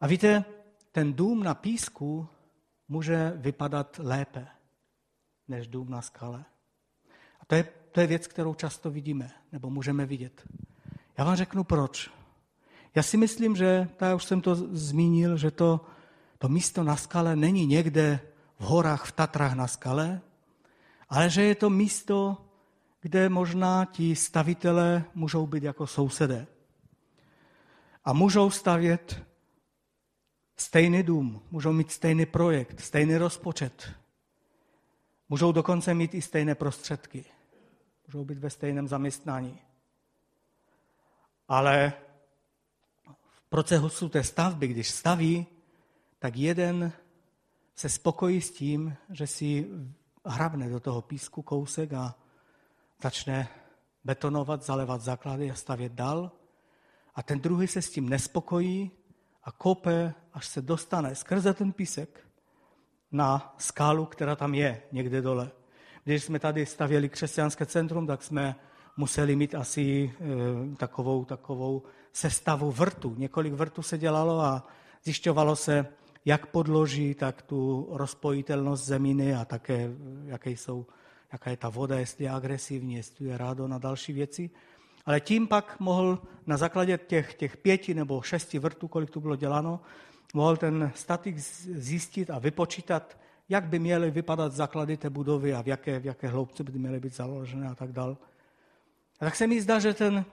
A 0.00 0.06
víte, 0.06 0.44
ten 0.92 1.12
dům 1.12 1.42
na 1.42 1.54
písku 1.54 2.28
může 2.88 3.32
vypadat 3.36 4.00
lépe 4.02 4.46
než 5.48 5.68
dům 5.68 5.90
na 5.90 6.02
skale. 6.02 6.44
A 7.40 7.44
to 7.46 7.54
je, 7.54 7.64
to 7.92 8.00
je 8.00 8.06
věc, 8.06 8.26
kterou 8.26 8.54
často 8.54 8.90
vidíme, 8.90 9.30
nebo 9.52 9.70
můžeme 9.70 10.06
vidět. 10.06 10.42
Já 11.18 11.24
vám 11.24 11.36
řeknu 11.36 11.64
proč. 11.64 12.10
Já 12.94 13.02
si 13.02 13.16
myslím, 13.16 13.56
že, 13.56 13.88
tak 13.96 14.16
už 14.16 14.24
jsem 14.24 14.40
to 14.40 14.54
zmínil, 14.54 15.36
že 15.36 15.50
to, 15.50 15.80
to 16.38 16.48
místo 16.48 16.84
na 16.84 16.96
skale 16.96 17.36
není 17.36 17.66
někde 17.66 18.20
v 18.58 18.64
horách, 18.64 19.04
v 19.04 19.12
Tatrách 19.12 19.54
na 19.54 19.66
skale, 19.66 20.20
ale 21.08 21.30
že 21.30 21.42
je 21.42 21.54
to 21.54 21.70
místo, 21.70 22.36
kde 23.00 23.28
možná 23.28 23.84
ti 23.84 24.16
stavitelé 24.16 25.04
můžou 25.14 25.46
být 25.46 25.62
jako 25.62 25.86
sousedé. 25.86 26.46
A 28.04 28.12
můžou 28.12 28.50
stavět 28.50 29.25
stejný 30.56 31.02
dům, 31.02 31.42
můžou 31.50 31.72
mít 31.72 31.92
stejný 31.92 32.26
projekt, 32.26 32.80
stejný 32.80 33.16
rozpočet. 33.16 33.92
Můžou 35.28 35.52
dokonce 35.52 35.94
mít 35.94 36.14
i 36.14 36.22
stejné 36.22 36.54
prostředky. 36.54 37.24
Můžou 38.06 38.24
být 38.24 38.38
ve 38.38 38.50
stejném 38.50 38.88
zaměstnání. 38.88 39.58
Ale 41.48 41.92
procesu 43.48 44.08
té 44.08 44.24
stavby, 44.24 44.66
když 44.66 44.90
staví, 44.90 45.46
tak 46.18 46.36
jeden 46.36 46.92
se 47.74 47.88
spokojí 47.88 48.40
s 48.40 48.50
tím, 48.50 48.96
že 49.10 49.26
si 49.26 49.66
hrabne 50.24 50.68
do 50.68 50.80
toho 50.80 51.02
písku 51.02 51.42
kousek 51.42 51.92
a 51.92 52.14
začne 53.02 53.48
betonovat, 54.04 54.62
zalevat 54.62 55.00
základy 55.00 55.50
a 55.50 55.54
stavět 55.54 55.92
dál. 55.92 56.32
A 57.14 57.22
ten 57.22 57.40
druhý 57.40 57.66
se 57.66 57.82
s 57.82 57.90
tím 57.90 58.08
nespokojí 58.08 58.90
a 59.46 59.52
kope, 59.52 60.14
až 60.32 60.46
se 60.46 60.62
dostane 60.62 61.14
skrze 61.14 61.54
ten 61.54 61.72
písek 61.72 62.26
na 63.12 63.54
skálu, 63.58 64.06
která 64.06 64.36
tam 64.36 64.54
je 64.54 64.82
někde 64.92 65.22
dole. 65.22 65.50
Když 66.04 66.24
jsme 66.24 66.38
tady 66.38 66.66
stavěli 66.66 67.08
křesťanské 67.08 67.66
centrum, 67.66 68.06
tak 68.06 68.22
jsme 68.22 68.56
museli 68.96 69.36
mít 69.36 69.54
asi 69.54 70.12
e, 70.72 70.76
takovou, 70.76 71.24
takovou 71.24 71.82
sestavu 72.12 72.70
vrtu. 72.70 73.14
Několik 73.18 73.52
vrtů 73.52 73.82
se 73.82 73.98
dělalo 73.98 74.40
a 74.40 74.66
zjišťovalo 75.04 75.56
se, 75.56 75.86
jak 76.24 76.46
podloží, 76.46 77.14
tak 77.14 77.42
tu 77.42 77.88
rozpojitelnost 77.90 78.84
zeminy 78.84 79.34
a 79.34 79.44
také, 79.44 79.90
jaké 80.24 80.50
jsou, 80.50 80.86
jaká 81.32 81.50
je 81.50 81.56
ta 81.56 81.68
voda, 81.68 81.98
jestli 81.98 82.24
je 82.24 82.30
agresivní, 82.30 82.94
jestli 82.94 83.26
je 83.26 83.38
rádo 83.38 83.68
na 83.68 83.78
další 83.78 84.12
věci. 84.12 84.50
Ale 85.06 85.20
tím 85.20 85.48
pak 85.48 85.80
mohl 85.80 86.22
na 86.46 86.56
základě 86.56 86.98
těch, 86.98 87.34
těch 87.34 87.56
pěti 87.56 87.94
nebo 87.94 88.22
šesti 88.22 88.58
vrtů, 88.58 88.88
kolik 88.88 89.10
tu 89.10 89.20
bylo 89.20 89.36
děláno, 89.36 89.80
mohl 90.34 90.56
ten 90.56 90.92
statik 90.94 91.38
zjistit 91.38 92.30
a 92.30 92.38
vypočítat, 92.38 93.18
jak 93.48 93.64
by 93.64 93.78
měly 93.78 94.10
vypadat 94.10 94.52
základy 94.52 94.96
té 94.96 95.10
budovy 95.10 95.54
a 95.54 95.62
v 95.62 95.66
jaké, 95.66 95.98
v 95.98 96.06
jaké 96.06 96.28
hloubce 96.28 96.64
by 96.64 96.78
měly 96.78 97.00
být 97.00 97.14
založené 97.14 97.68
a 97.68 97.74
tak 97.74 97.92
dále. 97.92 98.16
A 99.20 99.24
tak 99.24 99.36
se 99.36 99.46
mi 99.46 99.62
zdá, 99.62 99.78
že 99.78 99.94
ten, 99.94 100.24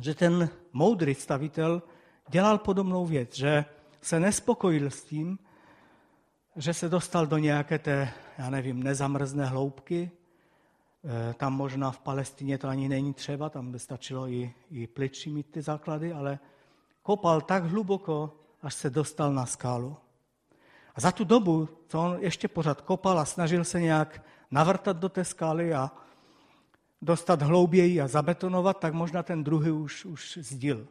že 0.00 0.14
ten 0.14 0.48
moudrý 0.72 1.14
stavitel 1.14 1.82
dělal 2.28 2.58
podobnou 2.58 3.06
věc, 3.06 3.36
že 3.36 3.64
se 4.02 4.20
nespokojil 4.20 4.90
s 4.90 5.04
tím, 5.04 5.38
že 6.56 6.74
se 6.74 6.88
dostal 6.88 7.26
do 7.26 7.38
nějaké 7.38 7.78
té, 7.78 8.08
já 8.38 8.50
nevím, 8.50 8.82
nezamrzné 8.82 9.46
hloubky. 9.46 10.10
E, 11.06 11.34
tam 11.34 11.52
možná 11.52 11.90
v 11.90 11.98
Palestině 11.98 12.58
to 12.58 12.68
ani 12.68 12.88
není 12.88 13.14
třeba, 13.14 13.50
tam 13.50 13.72
by 13.72 13.78
stačilo 13.78 14.28
i, 14.28 14.54
i 14.70 14.86
pličí 14.86 15.30
mít 15.30 15.46
ty 15.50 15.62
základy, 15.62 16.12
ale 16.12 16.38
kopal 17.02 17.40
tak 17.40 17.64
hluboko, 17.64 18.32
až 18.62 18.74
se 18.74 18.90
dostal 18.90 19.32
na 19.32 19.46
skálu. 19.46 19.96
A 20.94 21.00
za 21.00 21.12
tu 21.12 21.24
dobu, 21.24 21.68
co 21.88 22.00
on 22.00 22.16
ještě 22.20 22.48
pořád 22.48 22.80
kopal 22.80 23.18
a 23.18 23.24
snažil 23.24 23.64
se 23.64 23.80
nějak 23.80 24.22
navrtat 24.50 24.96
do 24.96 25.08
té 25.08 25.24
skály 25.24 25.74
a 25.74 25.90
dostat 27.02 27.42
hlouběji 27.42 28.00
a 28.00 28.08
zabetonovat, 28.08 28.80
tak 28.80 28.94
možná 28.94 29.22
ten 29.22 29.44
druhý 29.44 29.70
už, 29.70 30.04
už 30.04 30.38
zdil. 30.42 30.86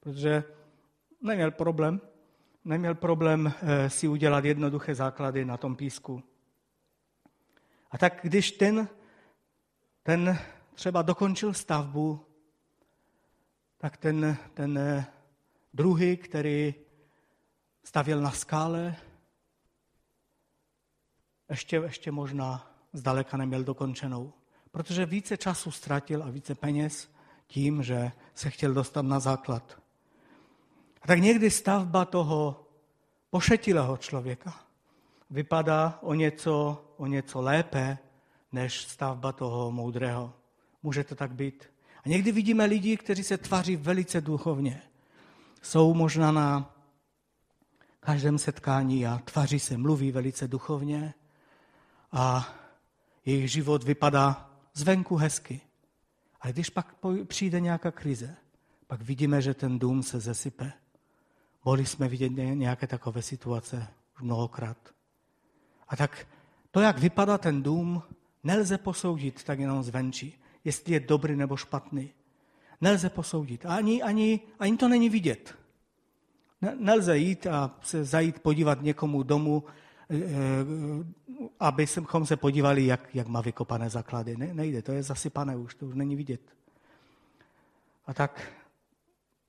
Protože 0.00 0.44
neměl 1.22 1.50
problém 1.50 2.00
neměl 2.64 2.94
problém 2.94 3.52
eh, 3.62 3.90
si 3.90 4.08
udělat 4.08 4.44
jednoduché 4.44 4.94
základy 4.94 5.44
na 5.44 5.56
tom 5.56 5.76
písku. 5.76 6.22
A 7.90 7.98
tak 7.98 8.18
když 8.22 8.52
ten, 8.52 8.88
ten 10.10 10.38
třeba 10.74 11.02
dokončil 11.02 11.54
stavbu, 11.54 12.26
tak 13.78 13.96
ten, 13.96 14.36
ten 14.54 14.78
eh, 14.78 15.06
druhý, 15.74 16.16
který 16.16 16.74
stavěl 17.84 18.20
na 18.20 18.30
skále, 18.30 18.96
ještě, 21.50 21.76
ještě 21.76 22.10
možná 22.12 22.70
zdaleka 22.92 23.36
neměl 23.36 23.64
dokončenou, 23.64 24.32
protože 24.70 25.06
více 25.06 25.36
času 25.36 25.70
ztratil 25.70 26.22
a 26.22 26.30
více 26.30 26.54
peněz 26.54 27.10
tím, 27.46 27.82
že 27.82 28.12
se 28.34 28.50
chtěl 28.50 28.74
dostat 28.74 29.02
na 29.02 29.20
základ. 29.20 29.78
A 31.02 31.06
tak 31.06 31.18
někdy 31.18 31.50
stavba 31.50 32.04
toho 32.04 32.66
pošetilého 33.30 33.96
člověka 33.96 34.60
vypadá 35.30 35.98
o 36.02 36.14
něco, 36.14 36.84
o 36.96 37.06
něco 37.06 37.40
lépe 37.40 37.98
než 38.52 38.80
stavba 38.80 39.32
toho 39.32 39.72
moudrého. 39.72 40.32
Může 40.82 41.04
to 41.04 41.14
tak 41.14 41.32
být. 41.32 41.70
A 42.04 42.08
někdy 42.08 42.32
vidíme 42.32 42.64
lidi, 42.64 42.96
kteří 42.96 43.22
se 43.22 43.38
tváří 43.38 43.76
velice 43.76 44.20
duchovně. 44.20 44.82
Jsou 45.62 45.94
možná 45.94 46.32
na 46.32 46.74
každém 48.00 48.38
setkání 48.38 49.06
a 49.06 49.18
tváří 49.18 49.58
se, 49.58 49.76
mluví 49.76 50.12
velice 50.12 50.48
duchovně 50.48 51.14
a 52.12 52.54
jejich 53.24 53.52
život 53.52 53.84
vypadá 53.84 54.50
zvenku 54.74 55.16
hezky. 55.16 55.60
Ale 56.40 56.52
když 56.52 56.70
pak 56.70 56.94
přijde 57.24 57.60
nějaká 57.60 57.90
krize, 57.90 58.36
pak 58.86 59.02
vidíme, 59.02 59.42
že 59.42 59.54
ten 59.54 59.78
dům 59.78 60.02
se 60.02 60.20
zesype. 60.20 60.72
Mohli 61.64 61.86
jsme 61.86 62.08
vidět 62.08 62.28
nějaké 62.28 62.86
takové 62.86 63.22
situace 63.22 63.88
mnohokrát. 64.20 64.76
A 65.88 65.96
tak 65.96 66.26
to, 66.70 66.80
jak 66.80 66.98
vypadá 66.98 67.38
ten 67.38 67.62
dům, 67.62 68.02
nelze 68.44 68.78
posoudit 68.78 69.44
tak 69.44 69.58
jenom 69.58 69.82
zvenčí, 69.82 70.34
jestli 70.64 70.92
je 70.92 71.00
dobrý 71.00 71.36
nebo 71.36 71.56
špatný. 71.56 72.10
Nelze 72.80 73.10
posoudit. 73.10 73.66
Ani, 73.66 74.02
ani, 74.02 74.40
ani 74.58 74.76
to 74.76 74.88
není 74.88 75.08
vidět. 75.08 75.54
Nelze 76.78 77.18
jít 77.18 77.46
a 77.46 77.78
se 77.82 78.04
zajít 78.04 78.38
podívat 78.38 78.82
někomu 78.82 79.22
domů, 79.22 79.64
eh, 80.10 80.16
eh, 80.16 81.48
abychom 81.60 82.26
se 82.26 82.36
podívali, 82.36 82.86
jak, 82.86 83.14
jak 83.14 83.26
má 83.26 83.40
vykopané 83.40 83.90
základy. 83.90 84.36
Ne, 84.36 84.54
nejde, 84.54 84.82
to 84.82 84.92
je 84.92 85.02
zasypané 85.02 85.56
už, 85.56 85.74
to 85.74 85.86
už 85.86 85.94
není 85.94 86.16
vidět. 86.16 86.40
A 88.06 88.14
tak 88.14 88.52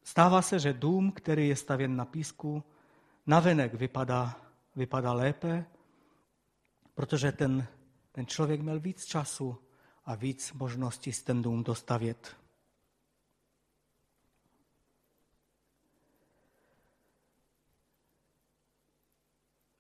stává 0.04 0.42
se, 0.42 0.60
že 0.60 0.74
dům, 0.74 1.12
který 1.12 1.48
je 1.48 1.56
stavěn 1.56 1.96
na 1.96 2.06
písku, 2.06 2.64
navenek 3.28 3.74
vypadá, 3.74 4.36
vypadá 4.76 5.14
lépe, 5.14 5.66
protože 6.96 7.32
ten, 7.32 7.68
ten 8.12 8.26
člověk 8.26 8.62
měl 8.62 8.80
víc 8.80 9.06
času 9.06 9.58
a 10.06 10.16
víc 10.16 10.54
možností 10.54 11.14
s 11.14 11.24
ten 11.24 11.42
dům 11.42 11.64
dostavět. 11.64 12.38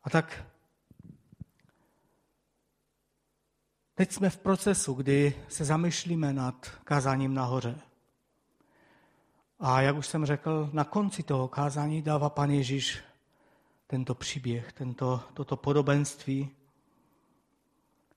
A 0.04 0.10
tak 0.10 0.46
teď 3.94 4.12
jsme 4.12 4.30
v 4.30 4.38
procesu, 4.38 4.94
kdy 4.94 5.46
se 5.50 5.65
zamýšlíme 5.65 6.34
nad 6.34 6.65
kázáním 6.84 7.34
nahoře. 7.34 7.80
A 9.60 9.82
jak 9.82 9.96
už 9.96 10.08
jsem 10.08 10.26
řekl, 10.26 10.70
na 10.74 10.84
konci 10.84 11.24
toho 11.24 11.48
kázání 11.48 12.02
dává 12.02 12.30
pan 12.30 12.52
Ježíš 12.52 13.04
tento 13.88 14.15
příběh, 14.15 14.74
tento, 14.74 15.24
toto 15.34 15.58
podobenství. 15.58 16.50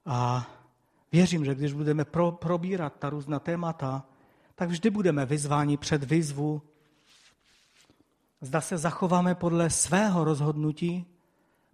A 0.07 0.47
věřím, 1.13 1.45
že 1.45 1.55
když 1.55 1.73
budeme 1.73 2.05
pro, 2.05 2.33
probírat 2.33 2.93
ta 2.99 3.11
různá 3.11 3.39
témata, 3.39 4.05
tak 4.55 4.69
vždy 4.69 4.91
budeme 4.91 5.27
vyzváni 5.27 5.77
před 5.77 6.05
výzvu. 6.05 6.63
Zda 8.41 8.61
se 8.61 8.79
zachováme 8.79 9.35
podle 9.35 9.71
svého 9.71 10.25
rozhodnutí, 10.25 11.07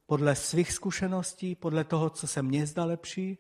podle 0.07 0.37
svých 0.37 0.73
zkušeností, 0.73 1.55
podle 1.55 1.85
toho, 1.85 2.11
co 2.11 2.27
se 2.27 2.43
mně 2.43 2.67
zdá 2.67 2.85
lepší, 2.85 3.39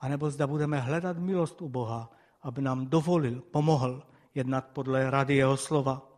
anebo 0.00 0.30
zda 0.30 0.46
budeme 0.46 0.80
hledat 0.80 1.18
milost 1.18 1.62
u 1.62 1.68
Boha, 1.68 2.10
aby 2.42 2.62
nám 2.62 2.86
dovolil, 2.86 3.40
pomohl 3.40 4.02
jednat 4.34 4.64
podle 4.66 5.10
rady 5.10 5.36
jeho 5.36 5.56
slova. 5.56 6.08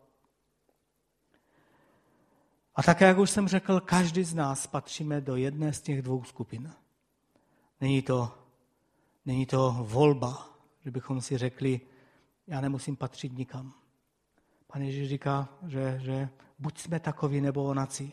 A 2.74 2.82
také, 2.82 3.04
jak 3.04 3.18
už 3.18 3.30
jsem 3.30 3.48
řekl, 3.48 3.80
každý 3.80 4.24
z 4.24 4.34
nás 4.34 4.66
patříme 4.66 5.20
do 5.20 5.36
jedné 5.36 5.72
z 5.72 5.80
těch 5.80 6.02
dvou 6.02 6.24
skupin. 6.24 6.72
Není 7.80 8.02
to, 8.02 8.38
není 9.26 9.46
to 9.46 9.76
volba, 9.80 10.48
že 10.84 10.90
bychom 10.90 11.20
si 11.20 11.38
řekli, 11.38 11.80
já 12.46 12.60
nemusím 12.60 12.96
patřit 12.96 13.32
nikam. 13.32 13.74
Pane 14.66 14.86
Ježíš 14.86 15.08
říká, 15.08 15.48
že, 15.66 15.98
že 16.02 16.28
buď 16.58 16.78
jsme 16.78 17.00
takoví 17.00 17.40
nebo 17.40 17.64
onací. 17.64 18.12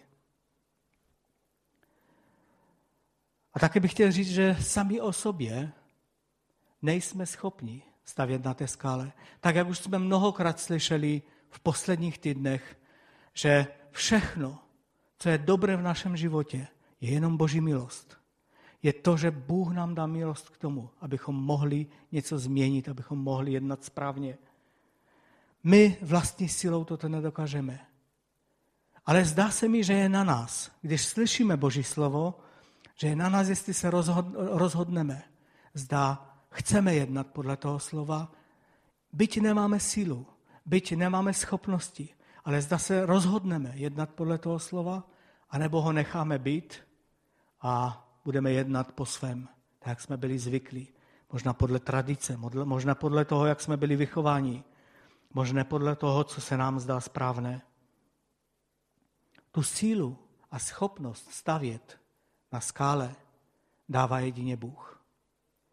A 3.54 3.60
také 3.60 3.80
bych 3.80 3.92
chtěl 3.92 4.12
říct, 4.12 4.30
že 4.30 4.58
sami 4.62 5.02
o 5.02 5.14
sobě 5.14 5.72
nejsme 6.82 7.26
schopni 7.26 7.84
stavět 8.04 8.44
na 8.44 8.54
té 8.54 8.68
skále. 8.68 9.12
Tak, 9.40 9.56
jak 9.56 9.68
už 9.68 9.80
jsme 9.80 10.00
mnohokrát 10.00 10.60
slyšeli 10.60 11.22
v 11.50 11.60
posledních 11.60 12.18
týdnech, 12.18 12.80
že 13.34 13.68
všechno, 13.92 14.60
co 15.18 15.30
je 15.30 15.38
dobré 15.38 15.78
v 15.78 15.82
našem 15.82 16.18
životě, 16.18 16.68
je 17.02 17.10
jenom 17.10 17.38
Boží 17.38 17.62
milost. 17.62 18.18
Je 18.88 18.94
to, 18.94 19.18
že 19.18 19.32
Bůh 19.32 19.74
nám 19.74 19.96
dá 19.96 20.08
milost 20.08 20.50
k 20.50 20.58
tomu, 20.58 20.90
abychom 21.02 21.36
mohli 21.36 21.88
něco 22.12 22.40
změnit, 22.40 22.90
abychom 22.90 23.20
mohli 23.20 23.52
jednat 23.52 23.84
správně. 23.84 24.38
My 25.64 25.98
vlastní 26.02 26.50
silou 26.50 26.84
toto 26.84 27.10
nedokážeme. 27.10 27.80
Ale 29.06 29.26
zdá 29.26 29.52
se 29.52 29.68
mi, 29.68 29.84
že 29.84 29.94
je 29.94 30.10
na 30.10 30.24
nás, 30.24 30.72
když 30.82 31.06
slyšíme 31.06 31.58
Boží 31.58 31.84
slovo, 31.84 32.40
že 32.96 33.08
je 33.08 33.16
na 33.16 33.30
nás, 33.30 33.48
jestli 33.48 33.74
se 33.74 33.92
rozhodneme. 34.36 35.24
Zdá, 35.74 36.36
chceme 36.50 36.96
jednat 36.96 37.28
podle 37.28 37.58
toho 37.58 37.80
slova, 37.80 38.32
byť 39.14 39.42
nemáme 39.42 39.80
sílu, 39.80 40.26
byť 40.66 40.96
nemáme 40.96 41.34
schopnosti, 41.34 42.10
ale 42.46 42.62
zda 42.62 42.78
se 42.78 43.06
rozhodneme 43.06 43.72
jednat 43.76 44.10
podle 44.10 44.38
toho 44.38 44.60
slova, 44.60 45.04
anebo 45.50 45.82
ho 45.82 45.92
necháme 45.92 46.40
být 46.40 46.80
a 47.62 48.04
budeme 48.28 48.52
jednat 48.52 48.92
po 48.92 49.06
svém, 49.06 49.48
tak 49.80 49.88
jak 49.88 50.02
jsme 50.02 50.18
byli 50.18 50.40
zvyklí. 50.40 50.88
Možná 51.32 51.54
podle 51.54 51.80
tradice, 51.80 52.38
možná 52.64 52.96
podle 52.96 53.26
toho, 53.26 53.46
jak 53.46 53.62
jsme 53.62 53.78
byli 53.78 53.96
vychováni, 53.96 54.64
možná 55.34 55.64
podle 55.64 55.96
toho, 55.96 56.24
co 56.24 56.42
se 56.42 56.58
nám 56.58 56.80
zdá 56.80 57.00
správné. 57.00 57.62
Tu 59.52 59.64
sílu 59.64 60.18
a 60.52 60.60
schopnost 60.60 61.32
stavět 61.32 62.00
na 62.52 62.60
skále 62.60 63.16
dává 63.90 64.20
jedině 64.20 64.58
Bůh. 64.58 65.04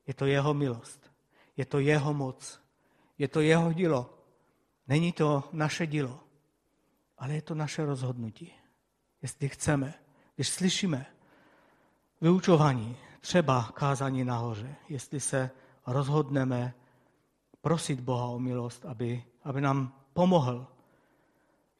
Je 0.07 0.15
to 0.15 0.27
jeho 0.27 0.55
milost, 0.55 1.11
je 1.57 1.67
to 1.67 1.79
jeho 1.79 2.15
moc, 2.15 2.61
je 3.19 3.29
to 3.29 3.41
jeho 3.41 3.73
dílo. 3.73 4.19
Není 4.89 5.13
to 5.13 5.49
naše 5.53 5.87
dílo, 5.87 6.21
ale 7.19 7.35
je 7.35 7.43
to 7.43 7.55
naše 7.55 7.85
rozhodnutí. 7.85 8.55
Jestli 9.23 9.49
chceme, 9.49 9.95
když 10.35 10.49
slyšíme 10.49 11.14
vyučování, 12.25 12.97
třeba 13.21 13.71
kázání 13.75 14.25
nahoře, 14.25 14.75
jestli 14.89 15.21
se 15.21 15.51
rozhodneme 15.87 16.75
prosit 17.61 18.01
Boha 18.01 18.25
o 18.25 18.39
milost, 18.39 18.85
aby, 18.85 19.25
aby 19.43 19.61
nám 19.61 19.93
pomohl 20.13 20.67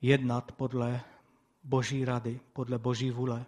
jednat 0.01 0.53
podle 0.53 1.01
Boží 1.65 2.05
rady, 2.05 2.41
podle 2.53 2.79
Boží 2.79 3.11
vůle. 3.11 3.47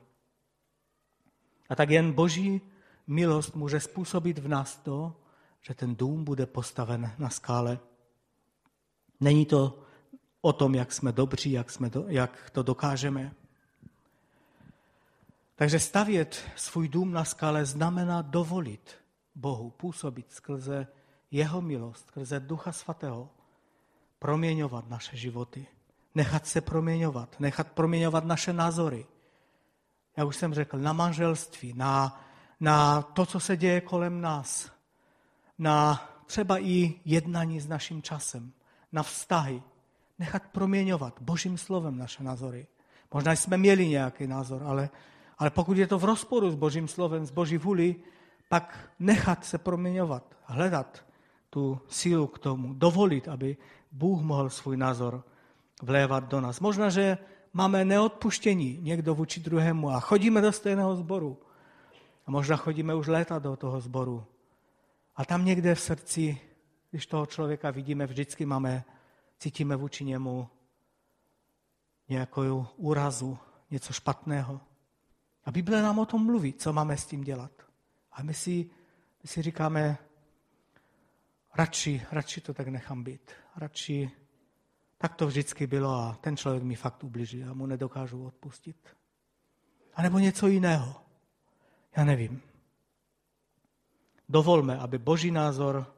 A 1.69 1.75
tak 1.75 1.91
jen 1.91 2.13
Boží 2.13 2.61
milost 3.07 3.57
může 3.57 3.81
způsobit 3.81 4.39
v 4.39 4.49
nás 4.49 4.77
to, 4.77 5.17
že 5.61 5.75
ten 5.75 5.97
dům 5.97 6.25
bude 6.25 6.47
postaven 6.47 7.13
na 7.19 7.31
skále. 7.31 7.79
Není 9.21 9.47
to 9.47 9.79
o 10.41 10.53
tom, 10.53 10.75
jak 10.75 10.93
jsme 10.93 11.13
dobří, 11.13 11.53
jak, 11.53 11.71
jsme 11.71 11.91
do, 11.91 12.05
jak 12.09 12.51
to 12.51 12.63
dokážeme. 12.63 13.35
Takže 15.57 15.81
stavět 15.81 16.51
svůj 16.57 16.89
dům 16.89 17.13
na 17.13 17.25
skále 17.25 17.65
znamená 17.65 18.23
dovolit 18.23 18.95
Bohu 19.35 19.71
působit 19.71 20.33
skrze 20.33 20.87
jeho 21.31 21.61
milost, 21.61 22.07
skrze 22.07 22.41
Ducha 22.41 22.73
Svatého, 22.73 23.31
proměňovat 24.19 24.89
naše 24.89 25.17
životy, 25.17 25.67
nechat 26.15 26.47
se 26.47 26.61
proměňovat, 26.61 27.41
nechat 27.41 27.73
proměňovat 27.73 28.25
naše 28.25 28.53
názory, 28.53 29.07
jak 30.17 30.29
už 30.29 30.37
jsem 30.37 30.55
řekl, 30.55 30.79
na 30.79 30.93
manželství, 30.93 31.73
na, 31.73 32.25
na 32.61 33.03
to, 33.03 33.27
co 33.27 33.41
se 33.41 33.57
děje 33.57 33.81
kolem 33.81 34.21
nás, 34.21 34.71
na 35.59 36.09
třeba 36.27 36.59
i 36.59 36.95
jednání 37.05 37.61
s 37.61 37.69
naším 37.69 38.03
časem, 38.03 38.53
na 38.93 39.03
vztahy, 39.03 39.63
nechat 40.19 40.43
proměňovat 40.53 41.21
Božím 41.21 41.59
slovem 41.59 41.99
naše 41.99 42.23
názory. 42.23 42.67
Možná 43.15 43.33
jsme 43.33 43.57
měli 43.57 43.89
nějaký 43.89 44.27
názor, 44.27 44.63
ale, 44.63 44.91
ale 45.39 45.51
pokud 45.51 45.77
je 45.77 45.87
to 45.87 45.99
v 45.99 46.05
rozporu 46.05 46.51
s 46.51 46.55
Božím 46.55 46.89
slovem, 46.89 47.27
s 47.27 47.31
Boží 47.31 47.59
vůli, 47.59 47.97
pak 48.49 48.91
nechat 48.99 49.45
se 49.45 49.59
proměňovat, 49.59 50.37
hledat 50.45 51.05
tu 51.51 51.81
sílu 51.89 52.27
k 52.27 52.39
tomu, 52.39 52.75
dovolit, 52.75 53.29
aby 53.29 53.57
Bůh 53.93 54.23
mohl 54.23 54.51
svůj 54.51 54.77
názor 54.77 55.25
vlévat 55.83 56.25
do 56.25 56.41
nás. 56.41 56.61
Možná, 56.61 56.91
že 56.91 57.19
máme 57.53 57.85
neodpuštění 57.85 58.79
někdo 58.83 59.15
vůči 59.15 59.41
druhému 59.41 59.91
a 59.91 60.01
chodíme 60.01 60.41
do 60.41 60.53
stejného 60.53 60.97
sboru. 60.97 61.39
A 62.27 62.31
možná 62.31 62.57
chodíme 62.57 62.95
už 62.95 63.07
léta 63.07 63.39
do 63.39 63.57
toho 63.57 63.81
sboru. 63.81 64.25
A 65.17 65.25
tam 65.25 65.45
někde 65.45 65.75
v 65.75 65.81
srdci, 65.81 66.41
když 66.91 67.07
toho 67.07 67.27
člověka 67.27 67.71
vidíme, 67.71 68.07
vždycky 68.07 68.47
máme, 68.47 68.85
cítíme 69.39 69.77
vůči 69.77 70.05
němu 70.05 70.49
nějakou 72.09 72.67
úrazu, 72.77 73.39
něco 73.71 73.93
špatného. 73.93 74.61
A 75.47 75.51
Bible 75.51 75.83
nám 75.83 75.99
o 75.99 76.07
tom 76.07 76.25
mluví, 76.25 76.53
co 76.53 76.73
máme 76.73 76.97
s 76.97 77.07
tím 77.07 77.25
dělat. 77.25 77.53
A 78.13 78.23
my 78.23 78.35
si, 78.35 78.71
my 79.23 79.29
si 79.29 79.43
říkáme, 79.43 79.99
radši, 81.55 82.03
radši 82.13 82.41
to 82.41 82.55
tak 82.55 82.69
nechám 82.69 83.05
být. 83.05 83.31
Radši 83.57 84.11
tak 84.99 85.15
to 85.15 85.27
vždycky 85.27 85.67
bylo 85.67 85.95
a 85.95 86.19
ten 86.21 86.37
člověk 86.37 86.63
mi 86.63 86.75
fakt 86.75 87.05
ubližil 87.05 87.51
a 87.51 87.55
mu 87.55 87.67
nedokážu 87.67 88.27
odpustit. 88.27 88.97
A 89.95 90.03
nebo 90.03 90.19
něco 90.19 90.47
jiného. 90.47 90.95
Já 91.97 92.05
nevím. 92.05 92.43
Dovolme, 94.29 94.79
aby 94.79 94.99
boží 94.99 95.31
názor 95.31 95.95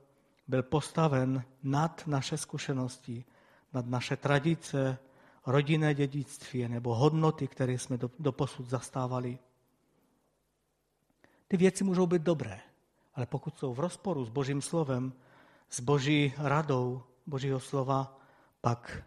byl 0.48 0.62
postaven 0.62 1.44
nad 1.62 2.02
naše 2.06 2.36
zkušenosti, 2.36 3.24
nad 3.72 3.86
naše 3.86 4.16
tradice, 4.16 4.98
rodinné 5.48 5.94
dědictví 5.94 6.68
nebo 6.68 6.94
hodnoty, 6.94 7.48
které 7.48 7.72
jsme 7.72 7.96
do, 7.96 8.10
do 8.18 8.32
posud 8.32 8.66
zastávali. 8.66 9.38
Ty 11.48 11.56
věci 11.56 11.84
můžou 11.84 12.06
být 12.06 12.22
dobré, 12.22 12.60
ale 13.14 13.26
pokud 13.26 13.58
jsou 13.58 13.74
v 13.74 13.80
rozporu 13.80 14.24
s 14.24 14.28
Božím 14.28 14.62
slovem, 14.62 15.12
s 15.70 15.80
Boží 15.80 16.34
radou 16.38 17.02
Božího 17.26 17.60
slova, 17.60 18.18
pak 18.60 19.02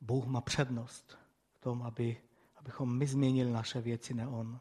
Bůh 0.00 0.26
má 0.26 0.40
přednost 0.40 1.18
v 1.52 1.60
tom, 1.60 1.82
aby, 1.82 2.16
abychom 2.56 2.98
my 2.98 3.06
změnili 3.06 3.52
naše 3.52 3.80
věci, 3.80 4.14
ne 4.14 4.28
On. 4.28 4.60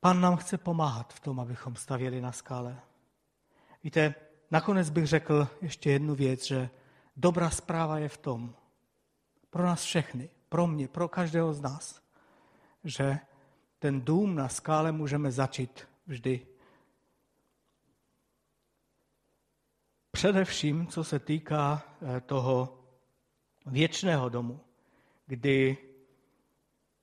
Pan 0.00 0.20
nám 0.20 0.36
chce 0.36 0.58
pomáhat 0.58 1.12
v 1.12 1.20
tom, 1.20 1.40
abychom 1.40 1.76
stavěli 1.76 2.20
na 2.20 2.32
skále. 2.32 2.80
Víte, 3.84 4.14
nakonec 4.50 4.90
bych 4.90 5.06
řekl 5.06 5.48
ještě 5.62 5.90
jednu 5.90 6.14
věc, 6.14 6.46
že 6.46 6.70
dobrá 7.16 7.50
zpráva 7.50 7.98
je 7.98 8.08
v 8.08 8.16
tom, 8.16 8.54
pro 9.50 9.66
nás 9.66 9.82
všechny, 9.82 10.30
pro 10.48 10.66
mě, 10.66 10.88
pro 10.88 11.08
každého 11.08 11.54
z 11.54 11.60
nás, 11.60 12.02
že 12.84 13.18
ten 13.78 14.00
dům 14.00 14.34
na 14.34 14.48
skále 14.48 14.92
můžeme 14.92 15.32
začít 15.32 15.88
vždy. 16.06 16.46
Především, 20.10 20.86
co 20.86 21.04
se 21.04 21.18
týká 21.18 21.82
eh, 22.16 22.20
toho 22.20 22.84
věčného 23.66 24.28
domu, 24.28 24.60
kdy 25.26 25.78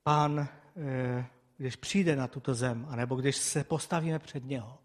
pán, 0.03 0.39
eh, 0.39 1.26
když 1.58 1.76
přijde 1.76 2.16
na 2.16 2.28
tuto 2.28 2.53
zem, 2.53 2.88
anebo 2.89 3.16
když 3.16 3.38
se 3.38 3.64
postavíme 3.64 4.20
před 4.20 4.45
něho, 4.45 4.80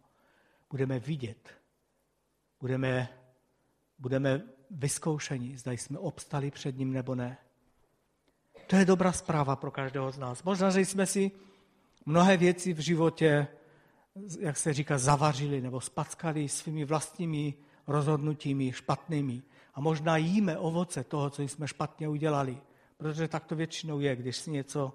budeme 0.71 0.99
vidět, 0.99 1.55
budeme, 2.61 3.09
budeme 3.99 4.43
vyzkoušení, 4.73 5.57
zda 5.57 5.73
jsme 5.73 5.99
obstali 5.99 6.51
před 6.51 6.79
ním 6.79 6.93
nebo 6.93 7.15
ne. 7.15 7.39
To 8.67 8.77
je 8.77 8.85
dobrá 8.85 9.13
zpráva 9.13 9.57
pro 9.57 9.71
každého 9.71 10.13
z 10.13 10.19
nás. 10.19 10.43
Možná, 10.43 10.71
že 10.71 10.81
jsme 10.81 11.07
si 11.07 11.31
mnohé 12.07 12.37
věci 12.37 12.73
v 12.73 12.79
životě, 12.79 13.47
jak 14.41 14.57
se 14.57 14.73
říká, 14.73 14.99
zavařili 14.99 15.61
nebo 15.61 15.81
spackali 15.81 16.49
svými 16.49 16.85
vlastními 16.85 17.55
rozhodnutími 17.87 18.73
špatnými. 18.73 19.43
A 19.75 19.81
možná 19.81 20.17
jíme 20.17 20.59
ovoce 20.59 21.05
toho, 21.05 21.31
co 21.31 21.43
jsme 21.43 21.69
špatně 21.69 22.09
udělali. 22.09 22.59
Protože 22.97 23.29
tak 23.29 23.45
to 23.45 23.57
většinou 23.57 24.01
je, 24.01 24.17
když 24.17 24.37
si 24.37 24.51
něco 24.51 24.93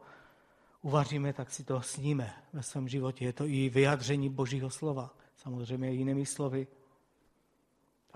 uvaříme, 0.82 1.34
tak 1.34 1.52
si 1.52 1.64
to 1.64 1.82
sníme 1.82 2.34
ve 2.54 2.64
svém 2.64 2.88
životě. 2.88 3.26
Je 3.26 3.34
to 3.34 3.46
i 3.46 3.70
vyjádření 3.70 4.30
Božího 4.30 4.70
slova, 4.70 5.14
samozřejmě 5.36 5.92
jinými 5.92 6.26
slovy. 6.26 6.68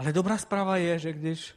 Ale 0.02 0.14
dobrá 0.14 0.38
zpráva 0.38 0.78
je, 0.78 1.00
že 1.00 1.14
když 1.14 1.56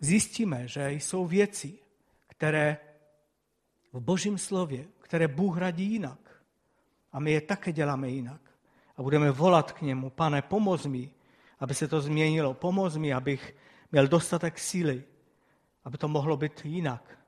zjistíme, 0.00 0.68
že 0.68 0.90
jsou 0.90 1.26
věci, 1.26 1.78
které 2.26 2.76
v 3.92 4.00
Božím 4.00 4.38
slově, 4.38 4.88
které 5.00 5.28
Bůh 5.28 5.58
radí 5.58 5.84
jinak, 5.84 6.42
a 7.12 7.20
my 7.20 7.32
je 7.32 7.40
také 7.40 7.72
děláme 7.72 8.08
jinak, 8.08 8.40
a 8.96 9.02
budeme 9.02 9.30
volat 9.30 9.72
k 9.72 9.82
němu, 9.82 10.10
pane, 10.10 10.42
pomoz 10.42 10.86
mi, 10.86 11.10
aby 11.58 11.74
se 11.74 11.88
to 11.88 12.00
změnilo, 12.00 12.54
pomoz 12.54 12.96
mi, 12.96 13.12
abych 13.12 13.56
měl 13.92 14.08
dostatek 14.08 14.58
síly, 14.58 15.04
aby 15.84 15.98
to 15.98 16.08
mohlo 16.08 16.36
být 16.36 16.64
jinak, 16.64 17.18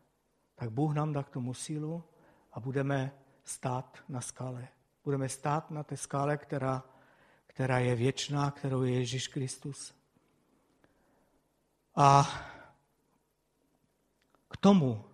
tak 0.55 0.71
Bůh 0.71 0.95
nám 0.95 1.13
dá 1.13 1.23
k 1.23 1.31
tomu 1.31 1.55
sílu 1.55 2.05
a 2.53 2.61
budeme 2.61 3.13
stát 3.45 3.99
na 4.09 4.21
skále. 4.21 4.69
Budeme 5.05 5.29
stát 5.29 5.71
na 5.71 5.83
té 5.83 5.97
skále, 5.97 6.37
která 6.37 6.90
která 7.61 7.79
je 7.79 7.95
věčná, 7.95 8.51
kterou 8.51 8.83
je 8.83 8.95
Ježíš 8.95 9.29
Kristus. 9.29 9.95
A 11.97 12.29
k 14.49 14.57
tomu, 14.57 15.05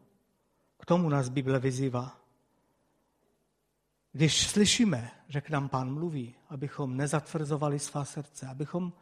k 0.78 0.86
tomu 0.86 1.09
nás 1.09 1.28
Bible 1.28 1.59
vyzývá. 1.59 2.20
Když 4.12 4.47
slyšíme, 4.47 5.11
že 5.28 5.40
k 5.40 5.51
nám 5.51 5.68
Pán 5.68 5.94
mluví, 5.94 6.34
abychom 6.49 6.97
nezatvrzovali 6.97 7.78
svá 7.78 8.05
srdce, 8.05 8.47
abychom, 8.47 8.92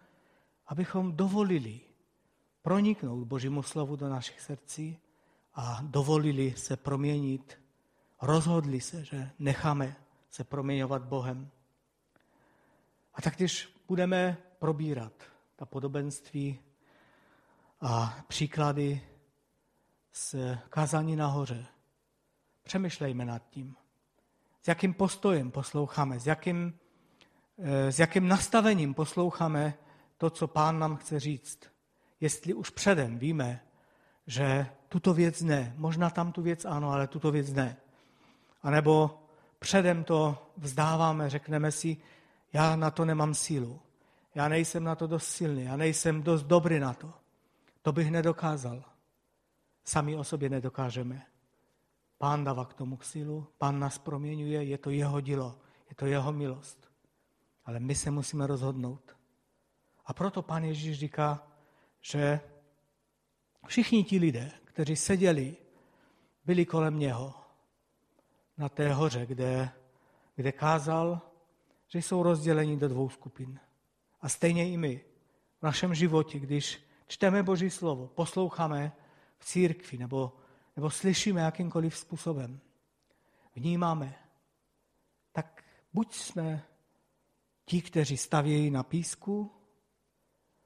abychom 0.66 1.16
dovolili 1.16 1.80
proniknout 2.62 3.24
Božímu 3.24 3.62
slovu 3.62 3.97
do 3.97 4.09
našich 4.09 4.40
srdcí 4.40 4.99
a 5.55 5.80
dovolili 5.82 6.55
se 6.57 6.76
proměnit, 6.76 7.61
rozhodli 8.22 8.80
se, 8.80 9.05
že 9.05 9.30
necháme 9.38 9.97
se 10.30 10.45
proměňovat 10.45 11.03
Bohem. 11.03 11.51
A 13.14 13.22
tak 13.22 13.36
když 13.36 13.68
budeme 13.88 14.36
probírat 14.58 15.12
ta 15.56 15.66
podobenství 15.66 16.60
a 17.80 18.18
příklady 18.28 19.00
z 20.12 20.34
kázání 20.68 21.16
nahoře, 21.16 21.66
přemýšlejme 22.62 23.24
nad 23.24 23.42
tím, 23.50 23.76
s 24.62 24.68
jakým 24.68 24.94
postojem 24.94 25.50
posloucháme, 25.50 26.20
s 26.20 26.26
jakým, 26.26 26.78
eh, 27.58 27.92
s 27.92 27.98
jakým 27.98 28.28
nastavením 28.28 28.94
posloucháme 28.94 29.74
to, 30.18 30.30
co 30.30 30.48
pán 30.48 30.78
nám 30.78 30.96
chce 30.96 31.20
říct. 31.20 31.60
Jestli 32.20 32.54
už 32.54 32.70
předem 32.70 33.18
víme, 33.18 33.60
že 34.26 34.66
tuto 34.88 35.14
věc 35.14 35.42
ne, 35.42 35.74
možná 35.76 36.10
tam 36.10 36.32
tu 36.32 36.42
věc 36.42 36.64
ano, 36.64 36.90
ale 36.90 37.06
tuto 37.06 37.32
věc 37.32 37.52
ne. 37.52 37.76
A 38.62 38.70
nebo 38.70 39.22
předem 39.58 40.04
to 40.04 40.48
vzdáváme, 40.56 41.30
řekneme 41.30 41.72
si, 41.72 41.96
já 42.55 42.76
na 42.76 42.90
to 42.90 43.05
nemám 43.05 43.34
sílu. 43.34 43.80
Já 44.34 44.48
nejsem 44.48 44.84
na 44.84 44.94
to 44.94 45.07
dost 45.07 45.26
silný, 45.26 45.64
já 45.64 45.76
nejsem 45.76 46.22
dost 46.22 46.42
dobrý 46.42 46.78
na 46.78 46.94
to. 46.94 47.12
To 47.82 47.92
bych 47.92 48.11
nedokázal. 48.11 48.84
Sami 49.84 50.16
o 50.16 50.24
sobě 50.24 50.48
nedokážeme. 50.48 51.26
Pán 52.18 52.44
dává 52.44 52.64
k 52.64 52.74
tomu 52.74 52.98
sílu, 53.02 53.46
pán 53.59 53.78
nás 53.78 53.98
proměňuje, 53.98 54.64
je 54.64 54.78
to 54.78 54.90
jeho 54.90 55.20
dílo, 55.20 55.59
je 55.88 55.94
to 55.94 56.07
jeho 56.07 56.32
milost. 56.32 56.90
Ale 57.64 57.80
my 57.80 57.94
se 57.94 58.11
musíme 58.11 58.46
rozhodnout. 58.46 59.16
A 60.07 60.12
proto 60.12 60.42
pán 60.42 60.64
Ježíš 60.64 60.98
říká, 60.98 61.46
že 62.00 62.40
všichni 63.66 64.05
ti 64.05 64.18
lidé, 64.18 64.52
kteří 64.64 64.96
seděli, 64.96 65.57
byli 66.44 66.66
kolem 66.66 66.98
něho 66.98 67.34
na 68.59 68.68
té 68.68 68.92
hoře, 68.92 69.26
kde, 69.26 69.70
kde 70.36 70.52
kázal, 70.52 71.20
že 71.95 72.03
jsou 72.03 72.22
rozděleni 72.22 72.76
do 72.76 72.88
dvou 72.88 73.09
skupin. 73.09 73.61
A 74.20 74.28
stejně 74.28 74.70
i 74.70 74.76
my 74.76 75.05
v 75.61 75.62
našem 75.62 75.95
životě, 75.95 76.38
když 76.38 76.82
čteme 77.07 77.42
Boží 77.42 77.70
slovo, 77.70 78.07
posloucháme 78.07 78.92
v 79.38 79.45
církvi 79.45 79.99
nebo, 79.99 80.36
nebo 80.76 80.90
slyšíme 80.90 81.40
jakýmkoliv 81.40 81.97
způsobem, 81.97 82.61
vnímáme, 83.55 84.14
tak 85.32 85.64
buď 85.92 86.14
jsme 86.14 86.64
ti, 87.64 87.82
kteří 87.82 88.16
stavějí 88.16 88.70
na 88.70 88.82
písku, 88.82 89.51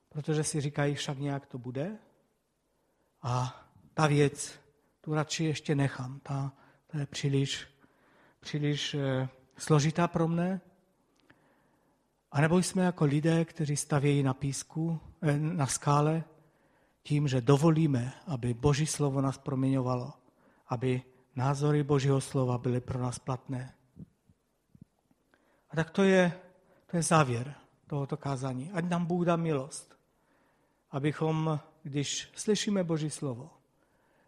protože 0.09 0.45
si 0.45 0.61
říkají, 0.61 0.95
však 0.95 1.19
nějak 1.19 1.47
to 1.47 1.59
bude, 1.59 1.99
a 3.23 3.65
ta 3.95 4.07
věc, 4.07 4.61
tu 5.01 5.15
radši 5.15 5.45
ještě 5.45 5.75
nechám, 5.75 6.21
ta, 6.21 6.53
ta 6.87 6.99
je 6.99 7.07
příliš, 7.07 7.67
příliš 8.41 8.95
eh, 8.95 9.29
složitá 9.57 10.09
pro 10.09 10.29
mne, 10.29 10.61
a 12.33 12.41
nebo 12.41 12.59
jsme 12.59 12.85
jako 12.85 13.05
lidé, 13.05 13.45
kteří 13.45 13.77
stavějí 13.77 14.23
na 14.23 14.35
písku, 14.35 15.01
eh, 15.23 15.39
na 15.39 15.67
skále, 15.67 16.25
tím, 17.03 17.29
že 17.29 17.41
dovolíme, 17.41 18.13
aby 18.27 18.55
Boží 18.55 18.87
slovo 18.87 19.21
nás 19.21 19.39
proměňovalo, 19.39 20.13
aby 20.69 21.03
názory 21.37 21.83
Božího 21.83 22.21
slova 22.21 22.59
byly 22.59 22.81
pro 22.81 23.03
nás 23.03 23.19
platné. 23.19 23.75
A 25.71 25.77
tak 25.77 25.91
to 25.91 26.03
je, 26.03 26.33
to 26.87 26.97
je 26.97 27.03
závěr 27.03 27.55
tohoto 27.87 28.17
kázání. 28.17 28.71
Ať 28.73 28.85
nám 28.85 29.07
Bůh 29.07 29.27
dá 29.27 29.37
milost, 29.37 29.99
abychom, 30.91 31.61
když 31.83 32.29
slyšíme 32.35 32.85
Boží 32.85 33.11
slovo, 33.11 33.51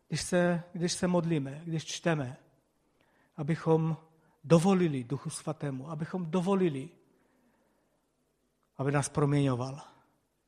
když 0.08 0.20
se, 0.20 0.62
když 0.72 0.92
se 0.92 1.06
modlíme, 1.06 1.62
když 1.64 1.84
čteme, 1.84 2.36
abychom 3.36 3.96
dovolili 4.44 5.04
Duchu 5.04 5.30
Svatému, 5.30 5.90
abychom 5.90 6.30
dovolili, 6.30 6.88
aby 8.80 8.92
nás 8.92 9.08
proměňoval. 9.08 9.80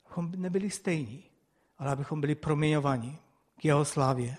Abychom 0.05 0.33
nebyli 0.37 0.71
stejní, 0.71 1.25
ale 1.79 1.93
abychom 1.93 2.21
byli 2.21 2.35
proměňovaní 2.35 3.19
k 3.57 3.65
jeho 3.65 3.85
slávě. 3.85 4.37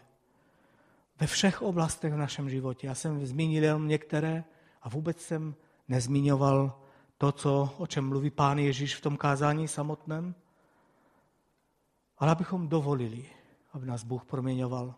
Ve 1.19 1.27
všech 1.27 1.61
oblastech 1.61 2.13
v 2.13 2.17
našem 2.17 2.49
životě. 2.49 2.87
Já 2.87 2.95
jsem 2.95 3.25
zmínil 3.25 3.63
jenom 3.63 3.87
některé 3.87 4.43
a 4.81 4.89
vůbec 4.89 5.21
jsem 5.21 5.55
nezmiňoval 5.87 6.79
to, 7.17 7.31
co, 7.31 7.75
o 7.77 7.87
čem 7.87 8.09
mluví 8.09 8.29
pán 8.29 8.59
Ježíš 8.59 8.95
v 8.95 9.01
tom 9.01 9.17
kázání 9.17 9.67
samotném, 9.67 10.35
ale 12.17 12.31
abychom 12.31 12.67
dovolili, 12.67 13.25
aby 13.73 13.85
nás 13.85 14.03
Bůh 14.03 14.25
proměňoval 14.25 14.95